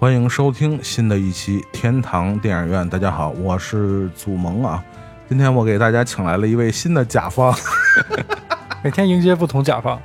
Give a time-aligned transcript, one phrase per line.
[0.00, 2.88] 欢迎收听新的一期天堂电影院。
[2.88, 4.82] 大家好，我是祖萌啊。
[5.28, 7.54] 今天我给大家请来了一位新的甲方，
[8.82, 10.00] 每天迎接不同甲方，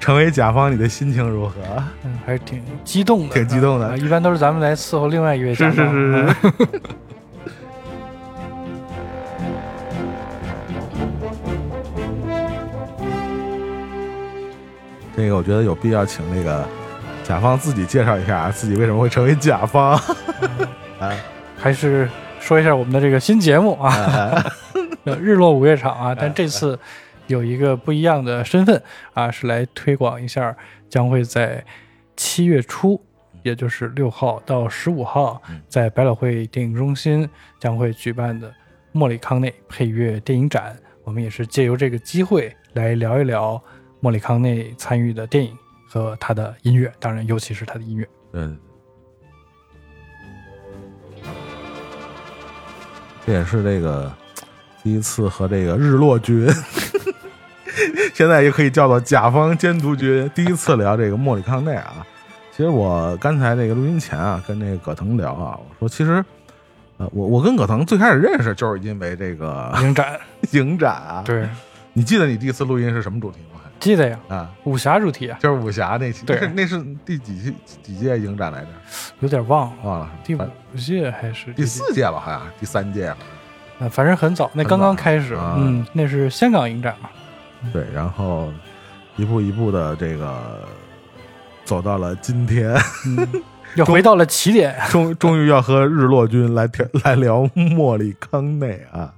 [0.00, 1.54] 成为甲方，你的心情如何？
[2.02, 3.98] 嗯，还是挺激动的，挺激动的。
[3.98, 5.92] 一般都是咱们来伺候另外一位甲方。
[5.92, 6.80] 是是是是。
[15.14, 16.66] 这个我觉得有必要请那个。
[17.26, 19.94] 甲方自己介绍一下自己为什么会成为甲方？
[21.00, 21.12] 啊，
[21.58, 22.08] 还是
[22.38, 24.44] 说一下我们的这个新节目啊，
[25.20, 26.14] 日落午夜场啊。
[26.14, 26.78] 但这次
[27.26, 28.80] 有一个不一样的身份
[29.12, 30.56] 啊，是来推广一下
[30.88, 31.64] 将会在
[32.14, 33.04] 七月初，
[33.42, 38.54] 也就是六号到十五号，在百老汇电影中心将会举办的
[38.92, 40.76] 莫里康内配乐电影展。
[41.02, 43.60] 我们也是借由这个机会来聊一聊
[43.98, 45.52] 莫里康内参与的电影。
[45.88, 48.08] 和他的音乐，当然，尤其是他的音乐。
[48.32, 48.58] 嗯，
[53.24, 54.12] 这也是这个
[54.82, 56.48] 第一次和这个日落君，
[58.14, 62.06] 现在也可以叫做甲方监督君，第一次聊这个莫里康内啊。
[62.52, 66.24] 其实我刚才那个录音前啊，跟那个葛腾聊啊，我说其实，
[66.96, 70.18] 呃，我我跟葛腾最开始认识就是因为这个影展，
[70.52, 71.22] 影展啊。
[71.24, 71.46] 对，
[71.92, 73.55] 你记得你第一次录音是什么主题吗？
[73.78, 78.68] 记得呀，啊，武侠主题啊，就是武侠那期，对， 那是第几期几届影展来着？
[79.20, 80.40] 有点忘了忘了，第五
[80.76, 82.18] 届还是第四届吧？
[82.18, 83.16] 好像第三届了。
[83.78, 87.10] 啊，反正很早，那刚刚开始，嗯，那是香港影展嘛。
[87.72, 88.50] 对，然后
[89.16, 90.62] 一步一步的这个
[91.64, 92.74] 走到了今天，
[93.76, 96.66] 又回到了起点，终终于要和日落君来
[97.04, 99.12] 来聊莫里康内啊。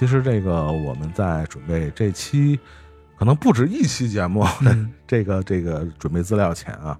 [0.00, 2.58] 其实这个我们在准备这期，
[3.18, 4.42] 可能不止一期节目。
[5.06, 6.98] 这个这个准备资料前啊，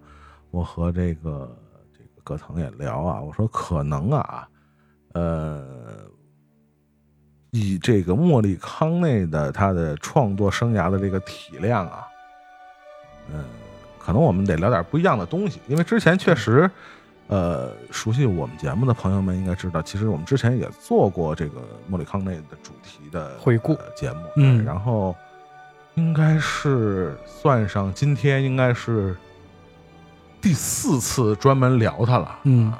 [0.50, 1.56] 我和这个
[1.94, 4.46] 这个葛腾也聊啊，我说可能啊，
[5.14, 5.64] 呃，
[7.52, 12.06] 以这个莫里康内的他的创作生涯的这个体量啊，
[13.32, 13.42] 嗯，
[13.98, 16.70] 可能我们得聊点不一样的东西，因为之前确实。
[17.30, 23.78] 呃，熟悉我们节目的朋友们应该知道，其实我们之前也做过这个莫里康内的主题的回顾。
[23.94, 25.14] 节目，嗯，然后
[25.94, 29.16] 应该是算上今天应该是
[30.40, 32.72] 第四次专门聊他了，嗯，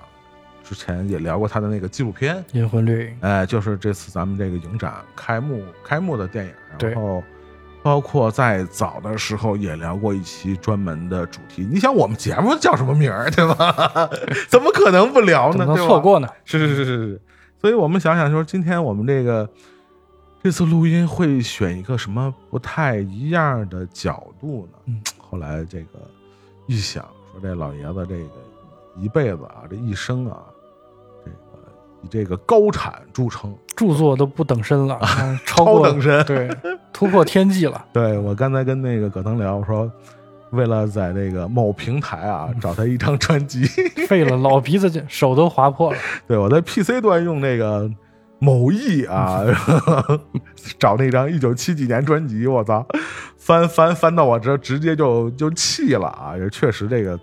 [0.65, 7.23] 之前也聊过他的那个纪录片《银魂绿影》，哎，就是这次咱们这个影展开幕开幕的电影，然后。
[7.83, 11.67] 包括在早的时候也聊过一期专门的主题。
[11.71, 14.09] 你想我们节目叫什么名儿，对吧？
[14.49, 15.65] 怎么可能不聊呢？
[15.65, 16.29] 能错过呢？
[16.45, 17.21] 是是是是是。
[17.61, 19.49] 所以我们想想说，今天我们这个
[20.43, 24.79] 这次录音会选一个什么不太一样的角度呢？
[24.87, 25.03] 嗯。
[25.19, 25.99] 后来这个
[26.67, 27.03] 一想，
[27.33, 28.31] 说这老爷子这个
[28.97, 30.39] 一辈子啊，这一生啊。
[32.03, 36.49] 以这个高产著称，著作都不等身了，啊超等身，对，
[36.93, 37.85] 突破天际了。
[37.93, 39.91] 对我刚才跟那个葛腾聊，我说
[40.51, 43.65] 为了在那个某平台啊找他一张专辑，
[44.09, 45.99] 费了老鼻子劲，手都划破了。
[46.27, 47.91] 对我在 PC 端用那个
[48.39, 49.45] 某易啊
[50.79, 52.87] 找那张一九七几年专辑，我操，
[53.37, 56.35] 翻翻翻到我这直接就就气了啊！
[56.39, 57.19] 也确实这个。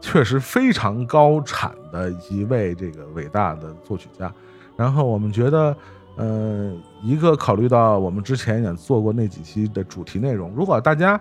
[0.00, 4.32] 确实非常高产的一位这个伟大的作曲家，
[4.76, 5.76] 然后我们觉得，
[6.16, 6.72] 呃，
[7.02, 11.20] 一个考虑到我们之前也做过那几期的主题内容，如果大家，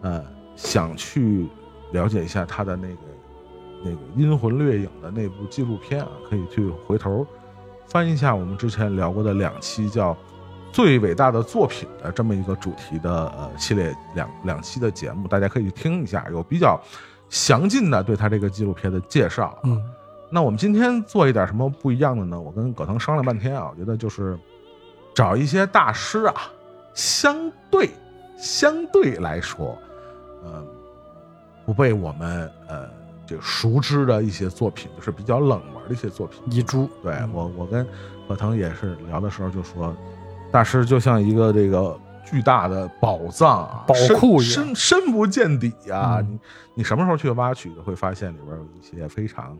[0.00, 0.24] 呃，
[0.56, 1.46] 想去
[1.92, 2.96] 了解一下他的那个
[3.84, 7.26] 那个阴魂掠影的那部纪录片啊，可以去回头
[7.88, 10.16] 翻一下我们之前聊过的两期叫
[10.72, 16.80] 最伟大的作品的这么一个主题的呃系列两两期的节目，大家可以听一下，有比较。
[17.28, 19.82] 详尽的对他这个纪录片的介绍，嗯，
[20.30, 22.40] 那我们今天做一点什么不一样的呢？
[22.40, 24.38] 我跟葛腾商量半天啊，我觉得就是
[25.14, 26.34] 找一些大师啊，
[26.94, 27.90] 相对
[28.36, 29.76] 相对来说，
[30.44, 30.64] 呃，
[31.66, 32.88] 不被我们呃
[33.26, 36.88] 就熟知的一些作品，就是比较冷门的一些作品，遗珠。
[37.02, 37.86] 对我，我跟
[38.28, 39.96] 葛腾也是聊的时候就说，
[40.52, 41.98] 大师就像一个这个。
[42.24, 46.20] 巨大的宝藏啊，宝库深深不见底啊！
[46.20, 46.38] 你
[46.76, 49.56] 你什么时候去挖取的，会发现里边有一些非常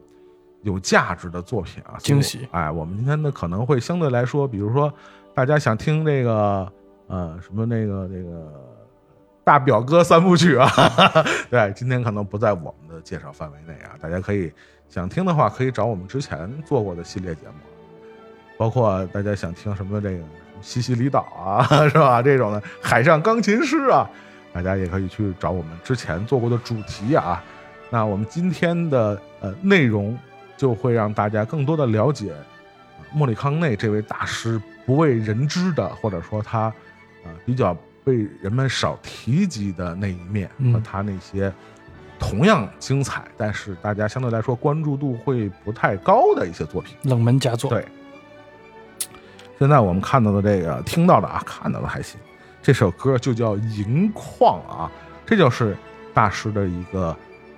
[0.62, 2.49] 有价值的作品啊，惊喜！
[2.50, 4.93] 哎，我们今天呢可能会相对来说，比如说
[5.34, 6.72] 大家想听这个
[7.06, 8.52] 呃什么那个那个
[9.44, 10.69] 大表哥三部曲啊，
[11.50, 13.93] 对，今天可能不在我们的介绍范围内啊。
[14.00, 14.52] 大家可以
[14.88, 17.55] 想听的话，可以找我们之前做过的系列节目，
[18.56, 20.25] 包括大家想听什么这个。
[20.60, 22.22] 西西里岛啊， 是吧？
[22.22, 24.08] 这种的海上钢琴师啊，
[24.52, 27.42] 大家也可以去找我们之前做过的主题啊。
[27.90, 30.18] 那我们今天的呃内容
[30.56, 32.32] 就会让大家更多的了解
[33.12, 36.72] 莫里康内这位大师不为人知的，或者说他
[37.24, 41.52] 呃比较被人们少提及的那一面和他那些
[42.18, 47.70] 同样精彩，但是大家相对来说关注度会不太高的一些作品，冷门佳作。
[47.70, 47.84] 对。
[49.58, 52.18] 现在我们看到的这个，听到的啊，看到的还行。
[52.62, 54.90] 这首歌就叫《银矿》啊，
[55.24, 55.76] 这就是
[56.12, 57.08] 大师的一个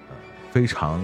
[0.09, 0.17] 呃
[0.51, 1.01] 非常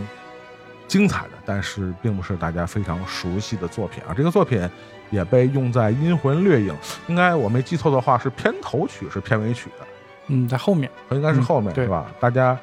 [0.88, 4.12] 精彩的，但是并不是大家非常熟悉的作品啊。
[4.14, 4.68] 这个作品
[5.10, 6.74] 也被用在《阴魂掠影》，
[7.06, 9.86] 应该我没记错的话是片头曲是片尾曲的。
[10.26, 12.06] 嗯，在后面，应该是后面是吧？
[12.20, 12.58] 大家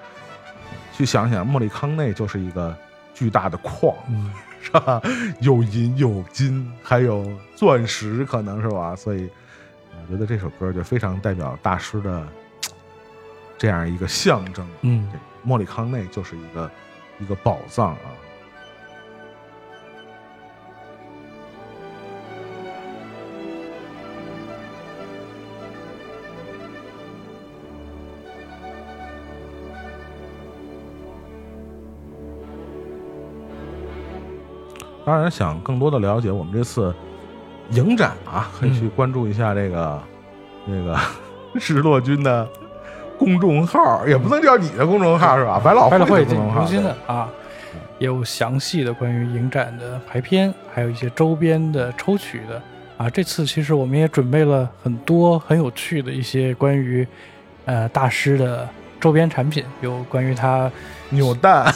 [0.93, 2.75] 去想想，莫里康内就是一个
[3.13, 3.95] 巨大的矿。
[4.63, 5.01] 是吧？
[5.39, 7.25] 有银有金，还有
[7.55, 8.95] 钻石，可能是吧？
[8.95, 9.29] 所以
[9.91, 12.27] 我觉得这首歌就非常代表大师的
[13.57, 14.67] 这样一个象征。
[14.81, 15.11] 嗯，
[15.43, 16.71] 莫里康内就是一个
[17.19, 17.99] 一个宝藏啊。
[35.09, 36.93] 当然，想更多的了解我们这次
[37.71, 39.99] 影展啊，可以去关注一下这个
[40.67, 40.95] 这个
[41.59, 42.47] 日落君的
[43.17, 45.59] 公众号，也不能叫你的公众号是吧？
[45.63, 47.27] 百老汇公众号的啊，
[47.97, 52.61] 有详细的关于影展的排片，还有一些周边的抽取的
[52.95, 53.09] 啊。
[53.09, 57.07] 这次其实我们也准备了很多很有趣的一些关于
[57.65, 58.69] 呃大师的
[58.99, 60.71] 周边产品，有关于他
[61.09, 61.65] 扭蛋。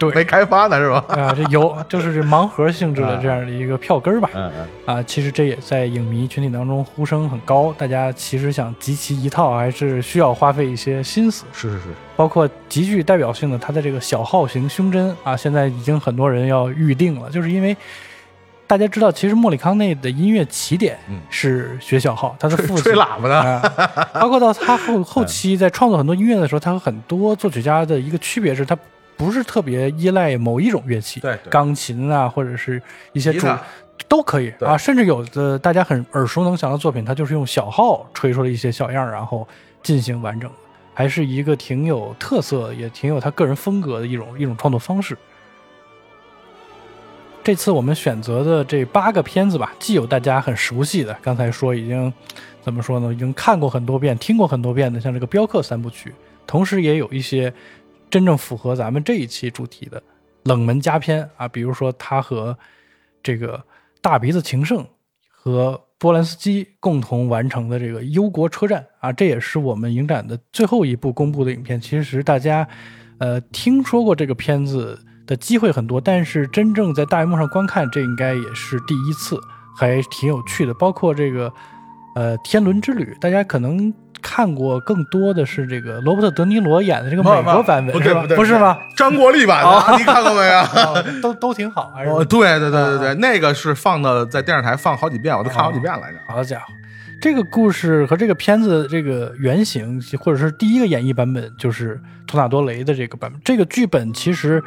[0.00, 1.04] 对，没开发呢是吧？
[1.08, 4.30] 啊，这有就是这盲盒性质的这样的一个票根儿吧。
[4.34, 4.96] 嗯嗯。
[4.96, 11.44] 啊，其实这也在影迷群体当中呼声很高，大家其实想集齐一套还是需要花费一些心思。
[11.52, 11.84] 是是是。
[12.16, 17.76] 包括极具代表性的它的这个小号型胸针啊，现在已经很多人要预定了，就是因为
[18.66, 20.98] 大家知道，其实莫里康内的音乐起点
[21.28, 24.08] 是学小号，他的父吹喇叭的。
[24.18, 28.74] 包括到他后 后期在创作很多音乐的时候，他和很多作曲家的一个区别是他。
[29.20, 32.80] 不是特别依赖某一种乐器，对，钢琴啊，或者是
[33.12, 33.46] 一些主
[34.08, 39.46] 都可以啊，甚至有的大家很耳熟能详的作品，它就是用小号吹出了一些小样，然后
[39.82, 40.50] 进行完整，
[40.94, 45.14] 还是一个挺有特色，也挺有他个人风格的一种一种创作方式。
[47.44, 52.10] 这次我们选择的这八个片子吧，既有大家很熟悉的，刚才说已经
[52.62, 56.14] 怎么说呢，已经看过很多遍、听过很多遍的，像这个镖客三部曲，
[56.46, 57.52] 同时也有一些。
[58.10, 60.02] 真正符合咱们这一期主题的
[60.44, 62.58] 冷门佳片啊，比如说他和
[63.22, 63.62] 这个
[64.02, 64.84] 大鼻子情圣
[65.30, 71.80] 和波兰斯基共同完成的这个《忧国车站》啊，这也是我们影展的最后一部公布的影片。
[71.80, 72.66] 其实大家
[73.18, 79.38] 呃听说过这个片子的机会很多，但是真正在大荧幕上观看，这应该也是第一次，
[79.76, 80.74] 还挺有趣的。
[80.74, 81.52] 包括这个
[82.14, 83.94] 呃《天伦之旅》，大家可能。
[84.22, 88.14] 看过更多的是这个罗伯特·德尼罗演的这个 美国版本，不对？
[88.14, 88.78] 不对，不是吗？
[88.96, 91.20] 张国立版的， 你看过没有？
[91.20, 91.92] 都都挺好。
[92.06, 96.18] 哦，对对对对对，那个是放的在电视台放好几遍，我都看好几遍来着。
[96.28, 96.66] 好家伙，
[97.20, 103.40] 这个故事和这个片子这个原型，或者是第一个演绎版本，就是托纳多雷的这个版本。
[103.44, 104.62] 这个剧本其实，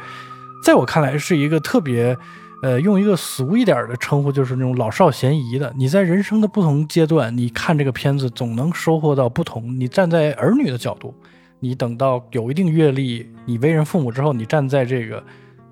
[0.64, 2.16] 在我看来是一个特别。
[2.62, 5.70] 呃，用一个俗一点的称呼，就是那种老少咸宜的。
[5.76, 9.78] 你在人生的不同阶段，你看这个片子，总能收获到不同。
[9.78, 11.14] 你站在儿女的角度，
[11.60, 15.22] 你等到有一定阅历，你为人父母之后，你站在这个，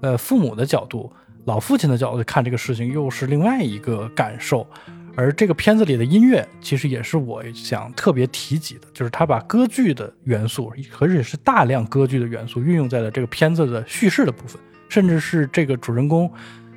[0.03, 1.11] 呃，父母的角度，
[1.47, 4.67] 老父亲的角度看这个事情，又是另外一个感受。
[5.15, 16.31] 而这个片子里的音乐，其实也是我想特别提及的，就是他把歌剧的元素，而且是大量歌剧的元素，运用在了这个片子的叙事的部分，甚至是这个主人公。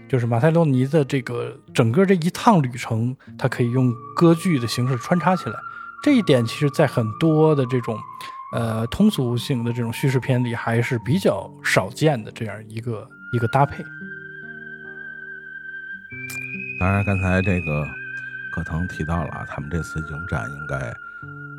[0.07, 5.55] 就是马塞洛尼的这个整个这一趟旅程，它可以用歌剧的形式穿插起来。
[6.03, 7.97] 这一点其实，在很多的这种，
[8.53, 13.83] 呃，通俗性的这种叙事片里，还是比较少见的这样一个一个搭配。
[16.79, 17.87] 当然，刚才这个
[18.53, 21.04] 葛腾提到了，他们这次影展应该。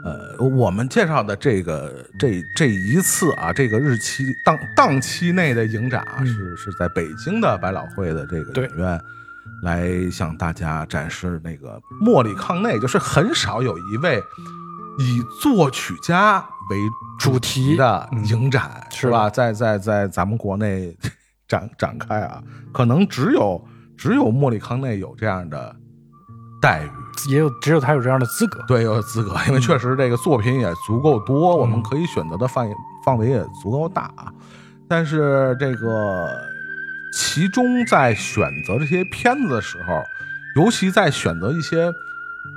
[0.06, 9.00] 呃，我们介绍的这个这这一次啊，这个日期档档期内的影展啊，是是在北京的百老汇的这个影院，
[9.64, 14.22] 来向大家展示那个莫里康内，就是很少有一位
[15.00, 16.38] 以作曲家
[16.70, 16.78] 为
[17.18, 19.28] 主题的影展，是吧？
[19.28, 20.96] 在在在咱们国内
[21.48, 22.40] 展展开啊，
[22.72, 23.60] 可能只有
[23.96, 25.74] 只有莫里康内有这样的
[26.62, 26.90] 待遇。
[27.28, 28.62] 也有只有他有这样的资格。
[28.68, 32.68] 对，有资格，因为确实这个作品也足够多，我们可以选择的范
[33.04, 34.10] 范围也足够大。
[34.88, 36.28] 但是这个
[37.12, 40.02] 其中在选择这些片子的时候，
[40.62, 41.90] 尤其在选择一些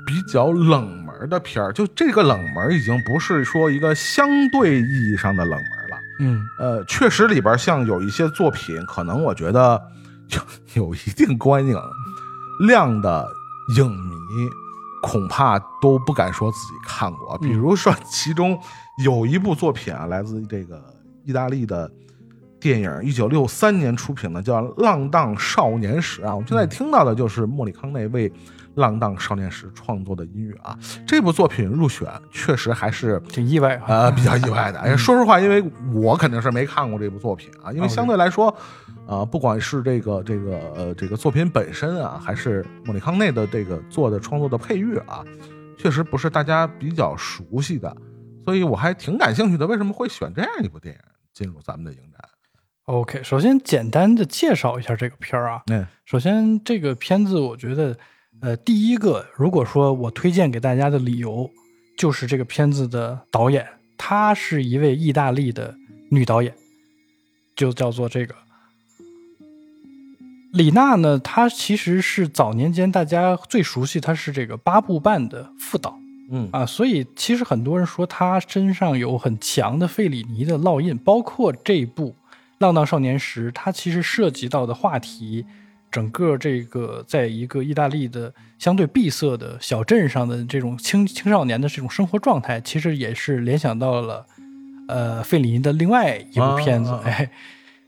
[0.06, 5.98] 比较冷门的片儿，就这个冷门已经不是说一个相对意义上的冷门了。
[6.20, 9.82] 嗯，呃，确实里边像有一些作品，可能我觉得
[10.30, 10.42] 有
[10.86, 11.76] 有一定观影
[12.68, 13.26] 量的
[13.76, 14.50] 影迷，
[15.02, 17.38] 恐怕都不敢说自己看过。
[17.38, 18.60] 比如说，其中
[19.04, 20.84] 有一部作品啊，来自这个
[21.24, 21.92] 意大利的
[22.60, 26.34] 电影，一九六三年出品的，叫《浪荡少年时》啊。
[26.34, 28.30] 我们现在听到的就是莫里康内为。
[28.80, 34.80] 《浪荡少年时》创作的音乐啊，这部作品入选确实还是挺意外啊，比较意外的。
[34.80, 38.48] 哎，说实话，因为我肯定是没看过这部作品啊，因为相对来说，
[39.06, 45.24] 啊，不管是这个这个呃这个作品本身啊，还是莫里康内的这个做的创作的配乐啊，
[45.78, 47.96] 确实不是大家比较熟悉的，
[48.46, 49.68] 所以我还挺感兴趣的。
[49.68, 51.02] 为什么会选这样一部电影
[51.34, 52.22] 进入咱们的影展
[52.86, 55.62] ？OK，首先简单的介绍一下这个片儿啊。
[55.70, 57.98] 嗯，首先这个片子我觉得。
[58.42, 61.50] 呃，第一个，如果说我推荐给大家的理由，
[61.98, 63.68] 就是这个片子的导演，
[63.98, 65.76] 她是一位意大利的
[66.10, 66.54] 女导演，
[67.54, 68.34] 就叫做这个
[70.54, 71.20] 李娜呢。
[71.20, 76.00] 她其实是早年间大家最熟悉，她是这个八部半的副导，
[76.32, 82.12] 嗯啊，所以其实很多人说她身上有很强的费里尼的烙印，包括这部
[82.60, 85.46] 《浪荡少年时》，它其实涉及到的话题。
[85.92, 94.26] 整个这个，在一个意大利的相对闭塞的小镇上的这种青青少年的这种生活状态，其实也是联想到了，
[94.88, 96.92] 呃，费里尼的另外一部片子。
[97.04, 97.32] 哎，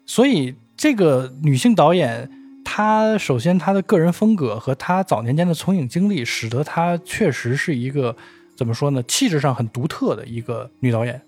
[0.06, 2.30] 所以这个女性导演，
[2.66, 8.16] 她首先她的个人风格和她早年间的从影经历，使得她确实是一个
[8.56, 11.22] 怎么说呢，气质上很独特的一个女导演。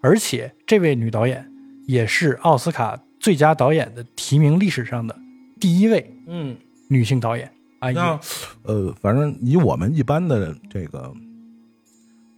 [0.00, 1.50] 而且这位女导演
[1.86, 5.18] 也是奥斯卡最佳导演的提名历史上的。
[5.60, 6.56] 第一位，嗯，
[6.88, 8.20] 女性导演啊，那
[8.62, 11.14] 呃，反正以我们一般的这个，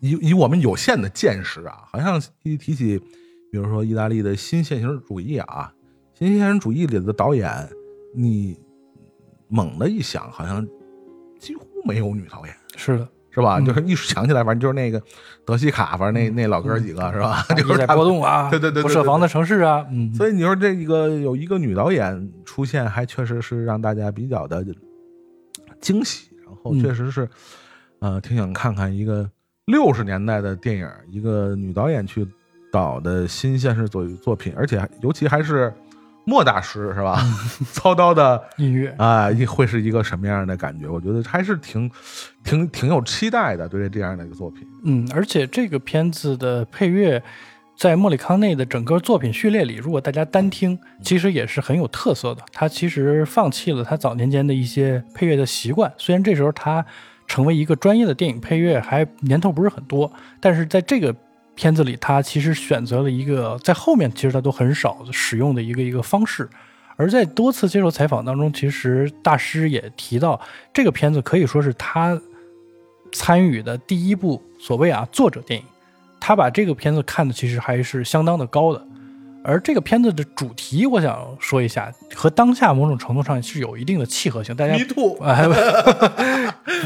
[0.00, 2.98] 以以我们有限的见识啊，好像一提起，
[3.50, 5.72] 比如说意大利的新现实主义啊，
[6.14, 7.48] 新现实主义里的导演，
[8.14, 8.58] 你
[9.48, 10.66] 猛的一想，好像
[11.38, 13.08] 几乎没有女导演，是的。
[13.34, 13.58] 是吧？
[13.60, 15.02] 就是一想起来，反正就是那个
[15.44, 17.42] 德西卡，反正那那老哥几个是吧？
[17.56, 19.86] 就是在波动啊，对对对，不设防的城市啊。
[19.90, 24.64] 嗯，所以你说这一个有一个女导演出现，还确实是让大家比较的
[25.80, 26.30] 惊喜。
[26.44, 27.28] 然后确实是，
[28.00, 29.28] 呃，挺想看看一个
[29.64, 32.28] 六十年代的电影，一个女导演去
[32.70, 35.72] 导的新现实作作品，而且尤其还是。
[36.24, 37.20] 莫大师是吧？
[37.72, 40.88] 操刀的音乐啊，会是一个什么样的感觉？
[40.88, 41.90] 我觉得还是挺、
[42.44, 44.66] 挺、挺有期待的，对这样的一个作品。
[44.84, 47.22] 嗯，而且这个片子的配乐，
[47.76, 52.42] 在莫里康内的整个作品序列里，如果大家单听，其实也是很有特色的。
[52.52, 56.84] 他其实放弃了他早年间的一些配乐的习惯，虽然这时候他
[57.26, 61.14] 成为一个专业的电影配乐还年头不是很多，但是在这个。
[61.54, 66.48] 片子里，他其实选择了一个在后面其实他都很少使用的一个一个方式，
[66.96, 70.40] 而在多次接受采访当中，其实大师也提到，
[70.72, 72.20] 这个片子可以说是他
[73.12, 75.66] 参与的第一部所谓啊作者电影，
[76.18, 78.82] 他把这个片子看的其实还是相当的高的，
[79.44, 84.74] 而这个片子的主题，我想说一下，和当下某种程度上是有一定的契合性，大家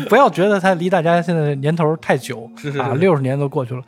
[0.08, 3.82] 不要觉得它离大家现在年头太久，啊，六十年都过去了。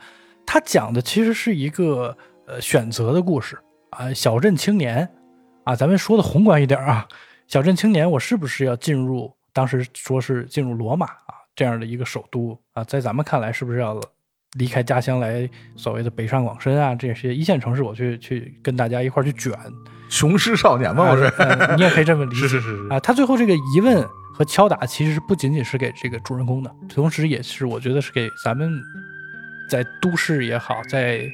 [0.45, 2.15] 他讲的其实是一个
[2.45, 3.57] 呃选择的故事
[3.91, 5.07] 啊，小镇青年
[5.63, 7.07] 啊，咱们说的宏观一点啊，
[7.47, 9.31] 小镇青年，我是不是要进入？
[9.51, 13.99] 当时说是进入罗马啊这样的一个首都啊，在咱们看来，是不是要
[14.53, 19.51] 离开家乡来所谓的北上广深啊这些一线城市，我去去跟大家一块去卷
[20.07, 21.31] 雄狮少年嘛，我是
[21.75, 28.71] 你也可以这么理解， 是是是啊，他最后这个疑问和敲打，其实是不仅仅是给这个主人公的，同时也是我觉得是给咱们。
[29.69, 31.31] 在都市也好，在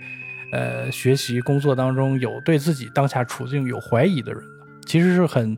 [0.51, 4.43] 呃学习工作当中有对自己当下处境有怀疑的人，
[4.85, 5.57] 其实是很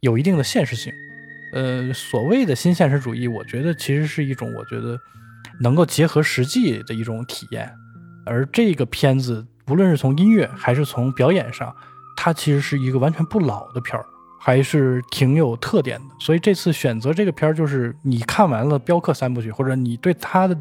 [0.00, 0.92] 有一定的现实性。
[1.52, 4.98] 呃，所谓的新现实主义，我觉得其实是一种我觉得
[5.60, 7.72] 能够结合实际的一种体验。
[8.26, 11.74] 而这个片子，不论是从音乐还是从表演上，
[12.16, 14.04] 它其实是一个完全不老的片儿，
[14.40, 16.14] 还是挺有特点的。
[16.18, 20.58] 所以这次选择这个片儿，就是你看完了镖客三部曲，或者你对它的。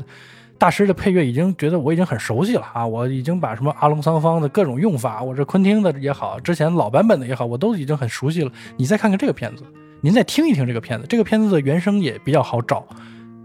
[0.58, 2.88] 大师的配乐已经觉得我已经很熟悉了啊！
[2.88, 8.52] 我已经把什么阿隆桑方的各种用法，我这昆汀的也好，之前老版本的也好，我都已经很熟悉了。
[8.78, 9.64] 你再看看这个片子，
[10.02, 12.88] 您再听一听这个片子，这个片子的原声也比较好找，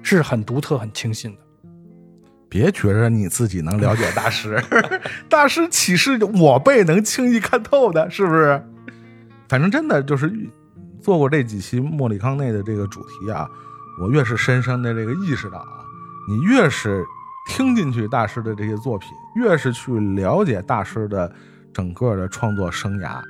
[0.02, 1.38] 是很独特、很清新的。
[2.48, 4.62] 别觉着你自己能了解大师，
[5.28, 8.08] 大师岂是我辈能轻易看透的？
[8.10, 8.64] 是不是？
[9.48, 10.32] 反正真的就是
[11.00, 13.48] 做过这几期莫里康内的这个主题啊，
[14.00, 15.82] 我越是深深的这个意识到啊，
[16.28, 17.04] 你越是
[17.48, 21.32] 听进去大师的这些作品，越是去了解大师的
[21.72, 23.20] 整个的创作生涯，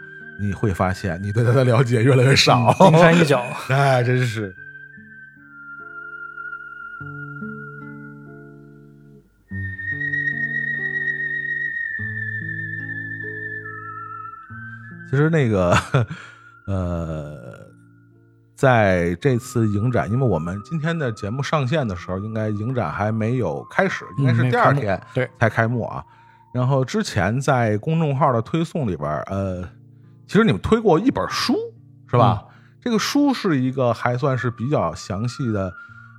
[0.40, 3.42] 你会发现你对他的了解越来越少，冰山一角。
[3.70, 4.54] 哎，真是。
[15.10, 15.76] 其实那个，
[16.68, 17.39] 呃，
[18.60, 26.04] 在这次影展，因为我们今天的节目上线的时候，应该影展还没有开始，应该是第二天对才开幕啊。
[26.52, 29.66] 然后之前在公众号的推送里边，呃，
[30.26, 31.54] 其实你们推过一本书
[32.06, 32.44] 是吧？
[32.82, 35.72] 这个书是一个还算是比较详细的，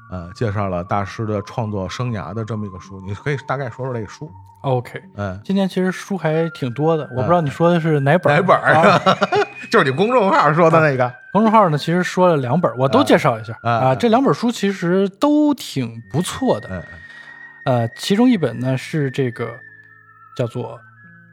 [0.09, 4.31] 呃，介绍了大师的创作生涯的这么一个书，你可以大概说说这个书。
[4.61, 8.35] OK，嗯，今天其实书还挺多的，我不知道你说的是哪本？
[8.35, 9.01] 哪本啊？
[9.71, 11.11] 就是你公众号说的那个。
[11.31, 13.95] 公众号呢，其实说了两本，我都介绍一下啊。
[13.95, 16.85] 这两本书其实都挺不错的。
[17.65, 19.57] 呃，其中一本呢是这个
[20.35, 20.77] 叫做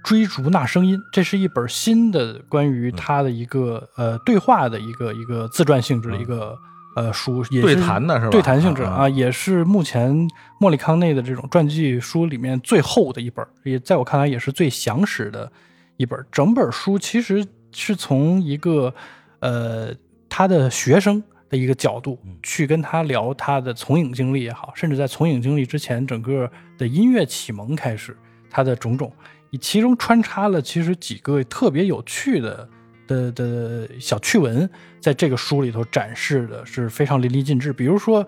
[0.08, 6.56] 《追逐那声音》，这是一本新的关于他的一个呃对话的一个一个自传性质的一个。
[6.98, 8.30] 呃，书也对谈的是吧？
[8.30, 10.28] 对谈性质啊，也是目前
[10.58, 15.48] 莫里康内的这种传记书里面最厚的一本，也在我看来也是最详实的
[15.96, 16.18] 一本。
[16.32, 18.92] 整本书其实是从一个
[19.38, 19.94] 呃
[20.28, 28.16] 他的学生的一个角度去跟他聊他的从影经历也好，甚至在从影经历之前整个的音乐启蒙开始，
[28.50, 29.12] 他的种种，
[29.60, 32.68] 其中穿插了其实几个特别有趣的。
[33.08, 37.72] 的的小趣闻，在这个书里头展示的是非常淋漓尽致。
[37.72, 38.24] 比如说，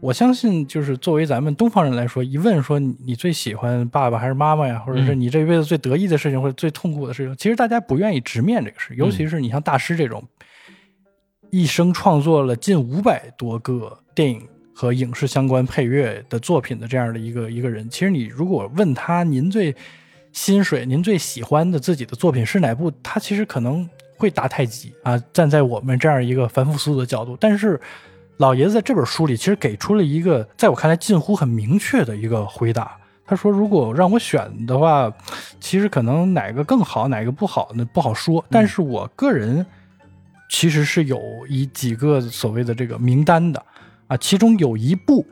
[0.00, 8.92] 我相信，就是作为咱们东方人来说，一问说你最喜欢爸爸还是妈妈呀，或者是你这辈子最得意的事情或者最痛苦的事情，其实大家不愿意直面这个事。
[8.96, 10.20] 尤其是你像大师这种，
[11.50, 14.42] 一生创作了近五百多个电影
[14.74, 19.72] 和影视相关配乐的作品的这样的一个一个人，其实你如果问他您最
[20.32, 23.88] 心水、您最喜欢的自己的作品是哪部，他其实可能。
[24.22, 25.18] 会打太极啊！
[25.32, 27.80] 站在我们这样一个凡夫俗子的角度，但是
[28.36, 32.96] 老爷子在这本书里其实给出了一个在我看来近乎很明确的一个回答。
[33.26, 35.12] 他说：“如果让我选的话，
[35.58, 37.84] 其实可能哪个更好，哪个不好呢？
[37.92, 38.44] 不好说。
[38.48, 39.66] 但是我个人
[40.48, 43.60] 其实是有一几个所谓的这个名单的
[44.06, 45.26] 啊，其中有一部，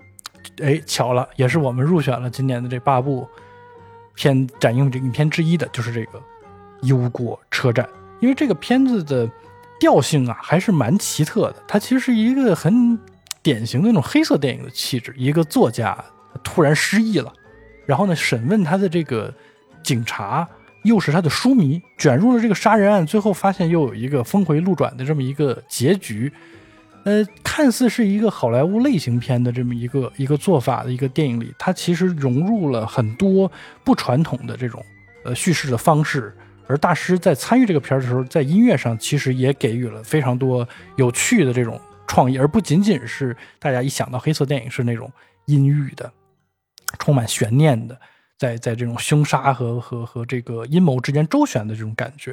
[0.60, 3.24] 哎，巧了，也是我们入选了今年的这八部
[4.16, 6.18] 片展映这影片之一的，就是这个
[6.82, 7.84] 《忧国车站》。”
[8.20, 9.28] 因为这个片子的
[9.80, 11.56] 调性啊，还是蛮奇特的。
[11.66, 12.98] 它其实是一个很
[13.42, 15.14] 典型的那种黑色电影的气质。
[15.16, 15.96] 一个作家
[16.44, 17.32] 突然失忆了，
[17.86, 19.32] 然后呢，审问他的这个
[19.82, 20.46] 警察
[20.84, 26.30] 又是他的书迷，卷入了这个杀人案，最后发现又有一个峰回路转的这么一个结局。
[27.04, 33.50] 呃，看似是一个好莱坞类型片的这么一个一个做法的一个电影里，它其实融入了很多
[33.82, 34.84] 不传统的这种
[35.24, 36.36] 呃叙事的方式。
[36.70, 45.10] 而大师在参与这个片儿的时候，在音乐上其实也给予了非常多有趣的这种创意，而不仅仅是大家一想到黑色电影是那种
[45.46, 46.12] 阴郁的、
[47.00, 48.00] 充满悬念的，
[48.38, 52.32] 在在这种凶杀和和和这个阴谋之间周旋的这种感觉，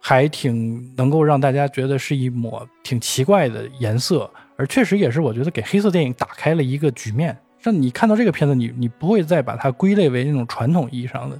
[0.00, 11.38] 还挺能够让大家觉得是一抹挺奇怪的颜色，而确实也是我觉得给黑色电影打开了一个局面，让你看到这个片子，你你不会再把它归类为那种传统意义上的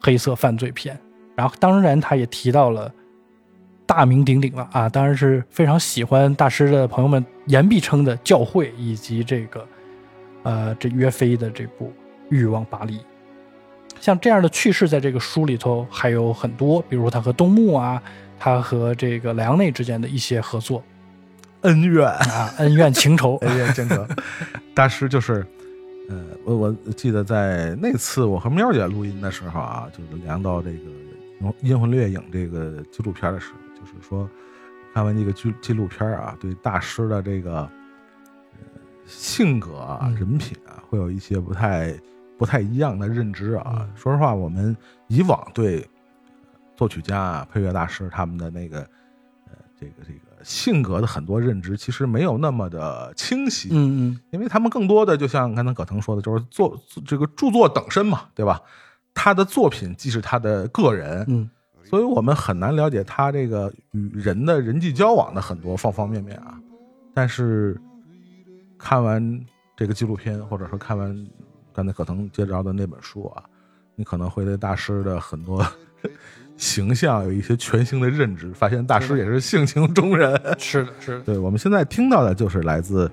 [0.00, 1.00] 黑色犯罪片。
[1.36, 2.92] 然后，当然，他也提到了
[3.86, 9.66] 大名鼎鼎了啊，当然是非常喜欢大师的朋友们言必称的教会，以及这个
[10.44, 11.86] 呃，这约菲的这部
[12.30, 12.98] 《欲望巴黎》。
[14.00, 18.02] 像这样的趣事，在这个书里头还有很多，比如他和东木啊，
[18.38, 20.82] 他和这个莱昂内之间的一些合作
[21.62, 24.06] 恩怨啊，恩怨情仇， 恩怨情仇。
[24.74, 25.44] 大师就是。
[26.06, 30.76] 呃，我我记得在那次我和喵姐录音的时候啊，就是聊到这个
[31.60, 34.28] 《阴魂掠影》这个纪录片的时候，就是说
[34.92, 37.68] 看完这个纪纪录片啊，对大师的这个
[39.06, 41.98] 性格啊、人品啊，会有一些不太
[42.38, 43.88] 不太一样的认知啊。
[43.94, 44.76] 说实话，我们
[45.08, 45.88] 以往对
[46.76, 48.80] 作曲家、啊配乐大师他们的那个
[49.46, 50.20] 呃这个这个。
[50.42, 58.60] 性格的很多认知其实没有那么的清晰，嗯嗯，因为他们更多的就像刚才葛腾说的，就是作这个著作等身嘛，对吧？
[59.14, 61.48] 他的作品既是他的个人，嗯，
[61.84, 66.58] 所以我们很难了解他这个与人的人际交往的很多方方面面啊。
[67.14, 67.80] 但是
[68.76, 69.40] 看完
[69.76, 71.26] 这个纪录片，或者说看完
[71.72, 73.44] 刚才可能介绍的那本书啊，
[73.94, 75.64] 你可能会对大师的很多
[76.56, 80.32] 形象有一些全新的认知，发现大师也是性情中人。
[80.58, 81.20] 是的，是的。
[81.20, 83.10] 对，我们现在听到的就是来自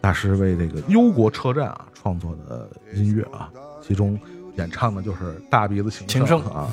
[0.00, 3.50] 大师为这个《忧国车站》啊创作的音乐啊，
[3.82, 4.18] 其中
[4.56, 6.70] 演唱的就是《大鼻子情圣》啊，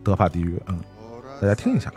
[0.04, 0.56] 《德法地狱》。
[0.66, 0.80] 嗯，
[1.40, 1.92] 大家听一下。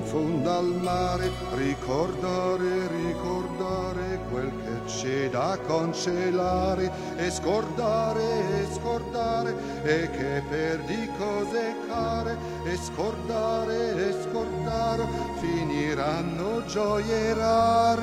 [0.00, 9.54] in fondo al mare, ricordare, ricordare quel che c'è da cancellare e scordare, e scordare
[9.84, 15.06] e che perdi cose care e scordare, e scordare
[15.40, 18.00] finiranno gioie rare.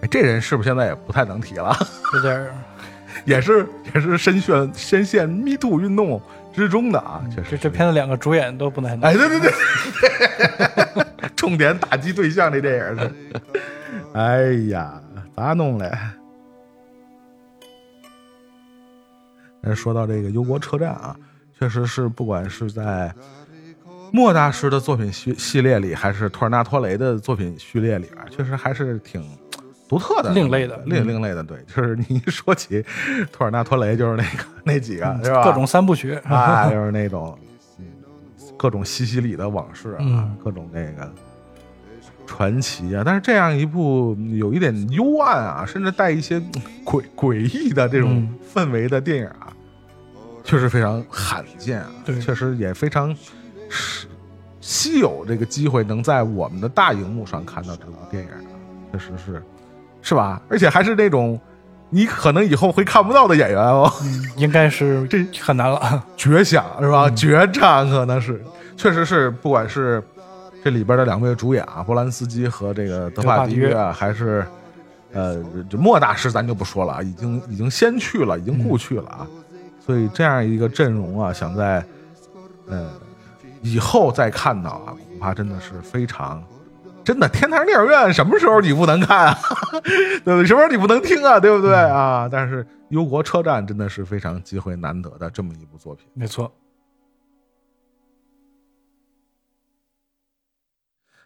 [0.00, 1.76] 哎，这人是不是现在也不太能提了？
[2.14, 2.50] 有点，
[3.24, 6.20] 也是也是深陷深陷 Me Too 运动
[6.52, 9.02] 之中的啊，确实，这这片子两个主演都不太能。
[9.02, 9.52] 哎，对对对，
[11.36, 13.10] 重点打击对象这电影是。
[14.14, 15.00] 哎呀，
[15.36, 15.90] 咋弄嘞？
[19.74, 21.16] 说到这个忧国车站啊，
[21.58, 23.12] 确实是不管是在
[24.12, 29.22] 莫大师的作品系系列里，还是托尔纳托雷的作品序列里边，确实还是挺。
[29.86, 32.82] 独特的、另类的、另另类的，对， 就是你一说起
[33.30, 35.44] 托尔纳托雷，就是那个那几个，是吧？
[35.44, 37.38] 各种三部曲啊，就是那种
[38.56, 41.12] 各种西西里的往事啊，各种那个
[42.26, 43.02] 传奇啊。
[43.04, 46.40] 但是这样一部有一点幽暗啊，甚至带一些
[46.84, 49.48] 诡诡异的这种氛围的电影啊，
[50.42, 51.90] 确实非常罕见啊。
[52.04, 53.14] 对，确实也非常
[54.60, 58.38] 稀有，这个机会能在我们的大荧幕上看到这部电影啊，
[58.92, 59.42] 确实是。
[60.06, 60.38] 是吧？
[60.50, 61.40] 而且还是那种
[61.88, 63.90] 你可能以后会看不到的演员哦，
[64.36, 67.08] 应该是这很难了，绝响是吧？
[67.08, 68.44] 决战可能是，
[68.76, 70.02] 确实是，不管是
[70.64, 74.46] 这里边的两位主演啊，波兰斯基和这个德帕迪约，还是
[75.12, 79.26] 呃，这莫大师咱就不说了啊，已经已经先去了，已经故去了啊，
[79.84, 81.84] 所以这样一个阵容啊，想在
[82.66, 82.90] 呃
[83.60, 86.42] 以后再看到啊，恐怕真的是非常。
[87.04, 89.38] 真的，天堂电影院什么时候你不能看啊？
[90.24, 90.46] 对不对？
[90.46, 91.38] 什么时候你不能听啊？
[91.38, 92.26] 对不对啊？
[92.32, 96.06] 但是《忧国车站》真的是非常机会难得的这么一部作品。
[96.14, 96.50] 没错。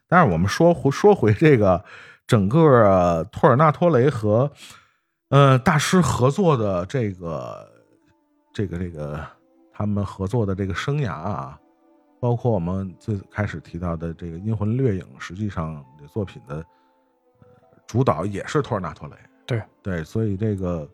[0.09, 1.85] 但是我们说回说回这个
[2.27, 4.51] 整个托尔纳托雷和
[5.29, 7.69] 呃大师合作的这个
[8.53, 9.25] 这个这个
[9.73, 11.59] 他们合作的这个生涯啊。
[12.21, 17.47] 包括我们最开始提到的这个《阴魂掠影》，实际上这作品的呃
[17.87, 19.15] 主导也是托尔纳托雷。
[19.47, 20.91] 对对，所以这个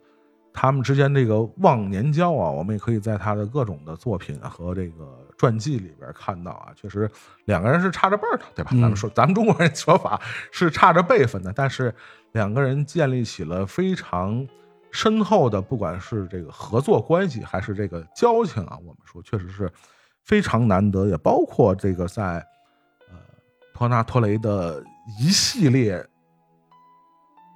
[0.53, 7.11] 他们之间这个忘年交啊，我们也可以在他的各种的作品和这个传记里边看到啊，确实
[7.45, 8.71] 两个人是差着辈儿的，对吧？
[8.73, 10.21] 咱们说咱们中国人说法
[10.51, 11.95] 是差着辈分的，但是
[12.33, 14.47] 两个人建立起了非常
[14.91, 19.71] 深厚的，不管是这个合作关系还是这个交情啊，我们说确实是。
[20.27, 22.37] 非常难得，也包括这个在，
[23.11, 23.17] 呃，
[23.75, 24.83] 托纳托雷的
[25.21, 26.03] 一系列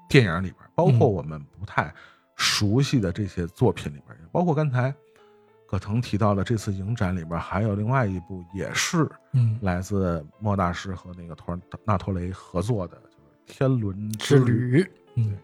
[0.06, 1.90] 电影里边，包括我们不太
[2.36, 4.94] 熟悉的这些作品里边，也包括刚才
[5.68, 13.16] 葛腾提到的这次影展里边，还有另外一部也是，嗯，来自莫大师和那个托纳托雷合作的，就是
[13.58, 14.82] 《天伦之旅》。
[15.14, 15.38] 嗯，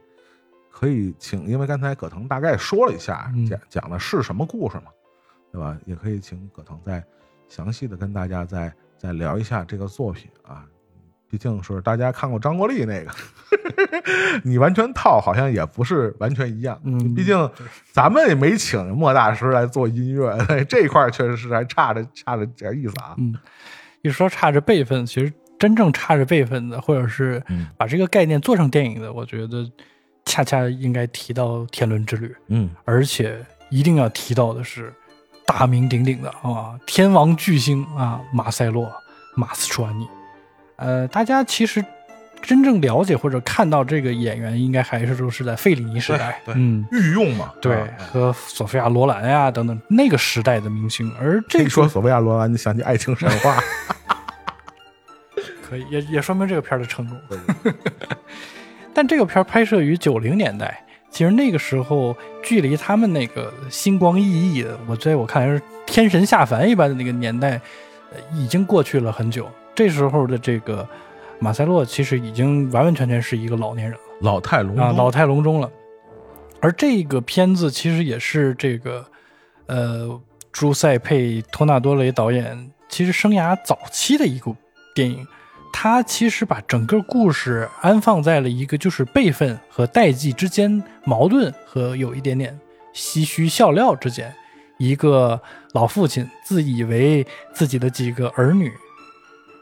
[0.70, 4.84] 可以请，因为刚才葛腾大概说了一下，讲讲的是什么故事嘛。
[5.52, 5.78] 对吧？
[5.86, 7.00] 也可以请葛腾再
[7.48, 10.66] 详细的跟大家再再聊一下这个作品啊。
[11.34, 13.10] 毕竟是大家看过张国立那个，
[14.44, 16.80] 你完全套好像也不是完全一样。
[16.84, 17.50] 嗯，毕竟
[17.90, 23.16] 咱们也没请莫大师来做音乐， 这一块确实是还差着差着点意思啊。
[23.18, 23.34] 嗯，
[24.02, 27.42] 一说差着辈分，其实真正差着辈分的，或者是
[27.76, 29.68] 把这个概念做成电影的，我觉得
[30.24, 32.28] 恰恰应该提到《天伦之旅》。
[32.46, 34.94] 嗯，而且一定要提到的是。
[35.46, 38.86] 大名鼎鼎的啊，天王巨星啊，马塞洛·
[39.34, 40.08] 马斯楚安尼。
[40.76, 41.84] 呃，大家其实
[42.42, 51.10] 真正了解或者看到这个演员，应该还是都是在费里尼时代，嗯，御用嘛，对，和索菲亚·罗兰呀等等那个时代的明星。
[51.20, 53.56] 而这个说索菲亚·罗兰，就想起《爱情神话》，
[55.62, 57.18] 可以，也也说明这个片儿的成功。
[58.92, 60.80] 但这个片儿拍摄于九零年代。
[61.10, 67.60] 其实那个时候，距离他们那个星光熠熠的，我在我看来是天神下凡一般的那个年代，
[68.34, 69.48] 已经过去了很久。
[69.74, 70.88] 这时候的这个，
[71.38, 74.00] 马塞洛其实已经完完全全是一个老年人了。
[74.20, 75.70] 老态龙啊，老态龙钟了。
[76.60, 79.04] 而这个片子其实也是这个，
[79.66, 80.20] 呃，
[80.52, 84.56] 朱塞佩·托纳多雷导演其实生涯早期的一部
[84.94, 85.26] 电影。
[85.72, 92.56] 他其实把整个故事安放在了一个就是辈分和代际之间矛盾和有一点点
[92.94, 94.32] 唏嘘笑料之间。
[94.78, 95.40] 一个
[95.72, 98.72] 老父亲自以为自己的几个儿女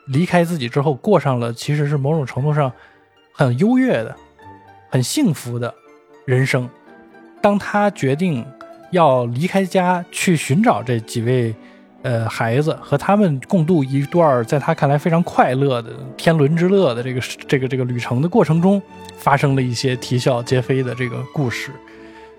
[0.07, 2.73] 离开自己之后，过上了其实是某种程度上
[3.33, 4.15] 很优越的。
[4.91, 5.75] 很幸福的
[6.27, 6.69] 人生。
[7.41, 8.45] 当他决定
[8.91, 11.55] 要离开家去寻找这几位
[12.03, 18.83] 呃孩子，和他们共度一段在他看来非常快乐的天伦之乐的这个这个这个旅程的过程中，
[19.17, 21.71] 发生了一些啼笑皆非的这个故事，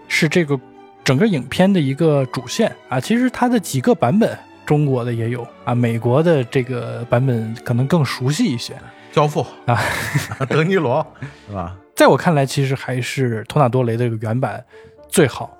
[0.07, 0.59] 是这个
[1.03, 2.99] 整个影片的一个主线啊。
[2.99, 8.73] 其实它的几个版本，中国的也有啊，美国的这个版本可能更熟悉一些。
[9.11, 9.79] 教父啊，
[10.49, 11.05] 德尼罗
[11.47, 11.75] 是吧？
[11.95, 14.63] 在我看来，其实还是托纳多雷的这个原版
[15.07, 15.55] 最好。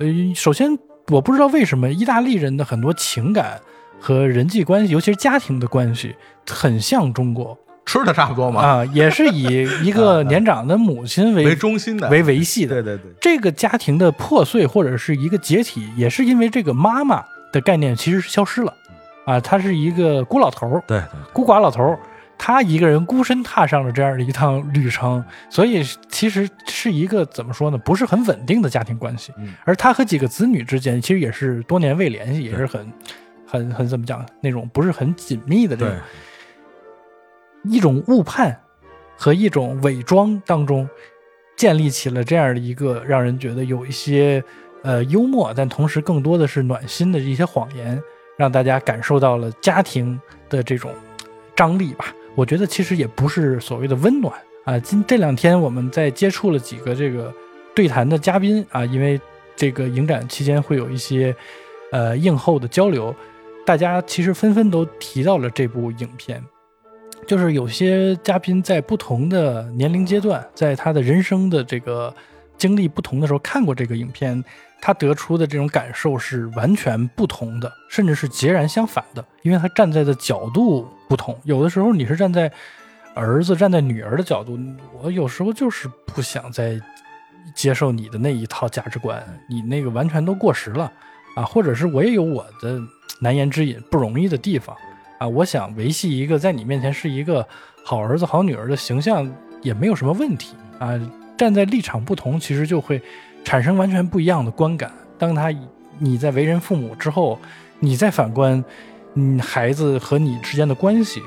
[0.00, 3.58] 呃，首先我不知道为什么意大利人的很多情感
[3.98, 6.14] 和人际关系，尤其是家庭的关系，
[6.50, 12.82] 很像中国，吃的差不多嘛啊，也是以一个 年长的母亲为为中心的为维系的。
[12.82, 18.74] 对对对，这个家庭的破碎或者是一个解体，也是因为这个妈妈的概念其实是消失了
[19.24, 21.98] 啊，他是一个孤老头儿，对对孤寡老头儿。
[22.40, 29.32] 他一个人孤身踏上了这样的一趟旅程，所以其实是一个怎么说呢，不是很稳定的家庭关系。
[29.38, 32.92] 嗯而他和几个子女之间，其实也是多年未联系，也是很、
[33.44, 35.96] 很、很怎么讲，那种不是很紧密的这种
[37.64, 38.56] 一种误判
[39.16, 40.88] 和一种伪装当中，
[41.56, 44.40] 建立起了这样的一个让人觉得有一些
[44.82, 48.00] 呃幽默，但同时更多的是暖心的一些谎言，
[48.36, 50.92] 让大家感受到了家庭的这种
[51.54, 52.14] 张力吧。
[52.34, 54.32] 我觉得其实也不是所谓的温暖
[54.64, 54.78] 啊。
[54.78, 57.32] 今这两天我们在接触了几个这个
[57.74, 59.20] 对谈的嘉宾啊，因为
[59.56, 61.34] 这个影展期间会有一些
[61.90, 63.14] 呃映后的交流，
[63.66, 66.42] 大家其实纷纷都提到了这部影片。
[67.26, 72.14] 就是有些嘉宾在不同的年龄阶段，在他的人生的这个
[72.56, 74.42] 经历不同的时候看过这个影片，
[74.80, 81.38] 他得出的这种感受是完全不同的，甚至是截然相反的，因为他站在的角度不同。
[81.44, 82.50] 有的时候你是站在
[83.14, 84.58] 儿子、站在女儿的角度，
[85.02, 86.80] 我有时候就是不想再
[87.54, 90.90] 接受你的那一套价值观，你那个完全都过时了
[91.34, 92.80] 啊，或者是我也有我的
[93.20, 94.76] 难言之隐、不容易的地方。
[95.18, 97.44] 啊，我想维系一个在你面前是一个
[97.84, 99.28] 好儿子、好女儿的形象，
[99.62, 100.98] 也没有什么问题啊。
[101.36, 103.02] 站在立场不同，其实就会
[103.44, 104.90] 产生完全不一样的观感。
[105.18, 105.52] 当他
[105.98, 107.38] 你在为人父母之后，
[107.80, 108.64] 你再反观，
[109.14, 111.22] 你，孩子和你之间的关系，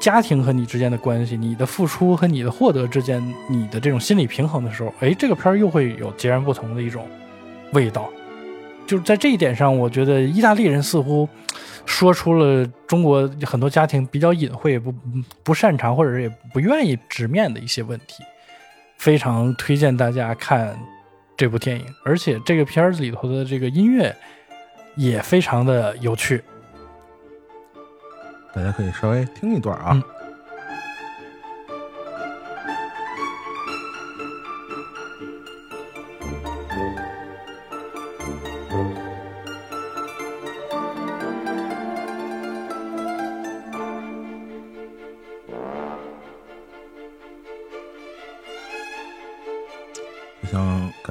[0.00, 7.06] 家庭和你之间的关系，你的付出和你的获得之间，你的这种心理平衡的时候，哎，这个片儿又会有截然不同的一种
[7.72, 8.08] 味道。
[8.86, 11.28] 就是在这一点上，我觉得意大利人似乎。
[11.84, 14.94] 说出了中国很多家庭比较隐晦、不
[15.42, 18.22] 不擅长或者也不愿意直面的一些问题，
[18.98, 20.78] 非常推荐大家看
[21.42, 24.14] 这部电影，而且这个片子里头的这个音乐
[24.94, 26.40] 也非常的有趣，
[28.54, 29.90] 大家可以稍微听一段啊。
[29.92, 30.21] 嗯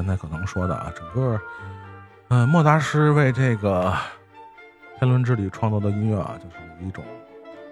[0.01, 1.39] 刚才可能说的啊，整个，
[2.29, 3.83] 嗯、莫大师为这个
[4.97, 7.05] 《天伦之旅》创作的音乐啊，就是有一种，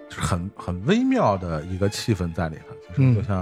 [0.08, 2.76] 就是很很微妙的一个气氛在里头。
[2.86, 3.38] 其实嗯就像，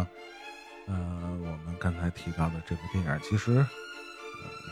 [0.87, 0.94] 呃，
[1.42, 3.68] 我们刚才提到的这部电影，其实、呃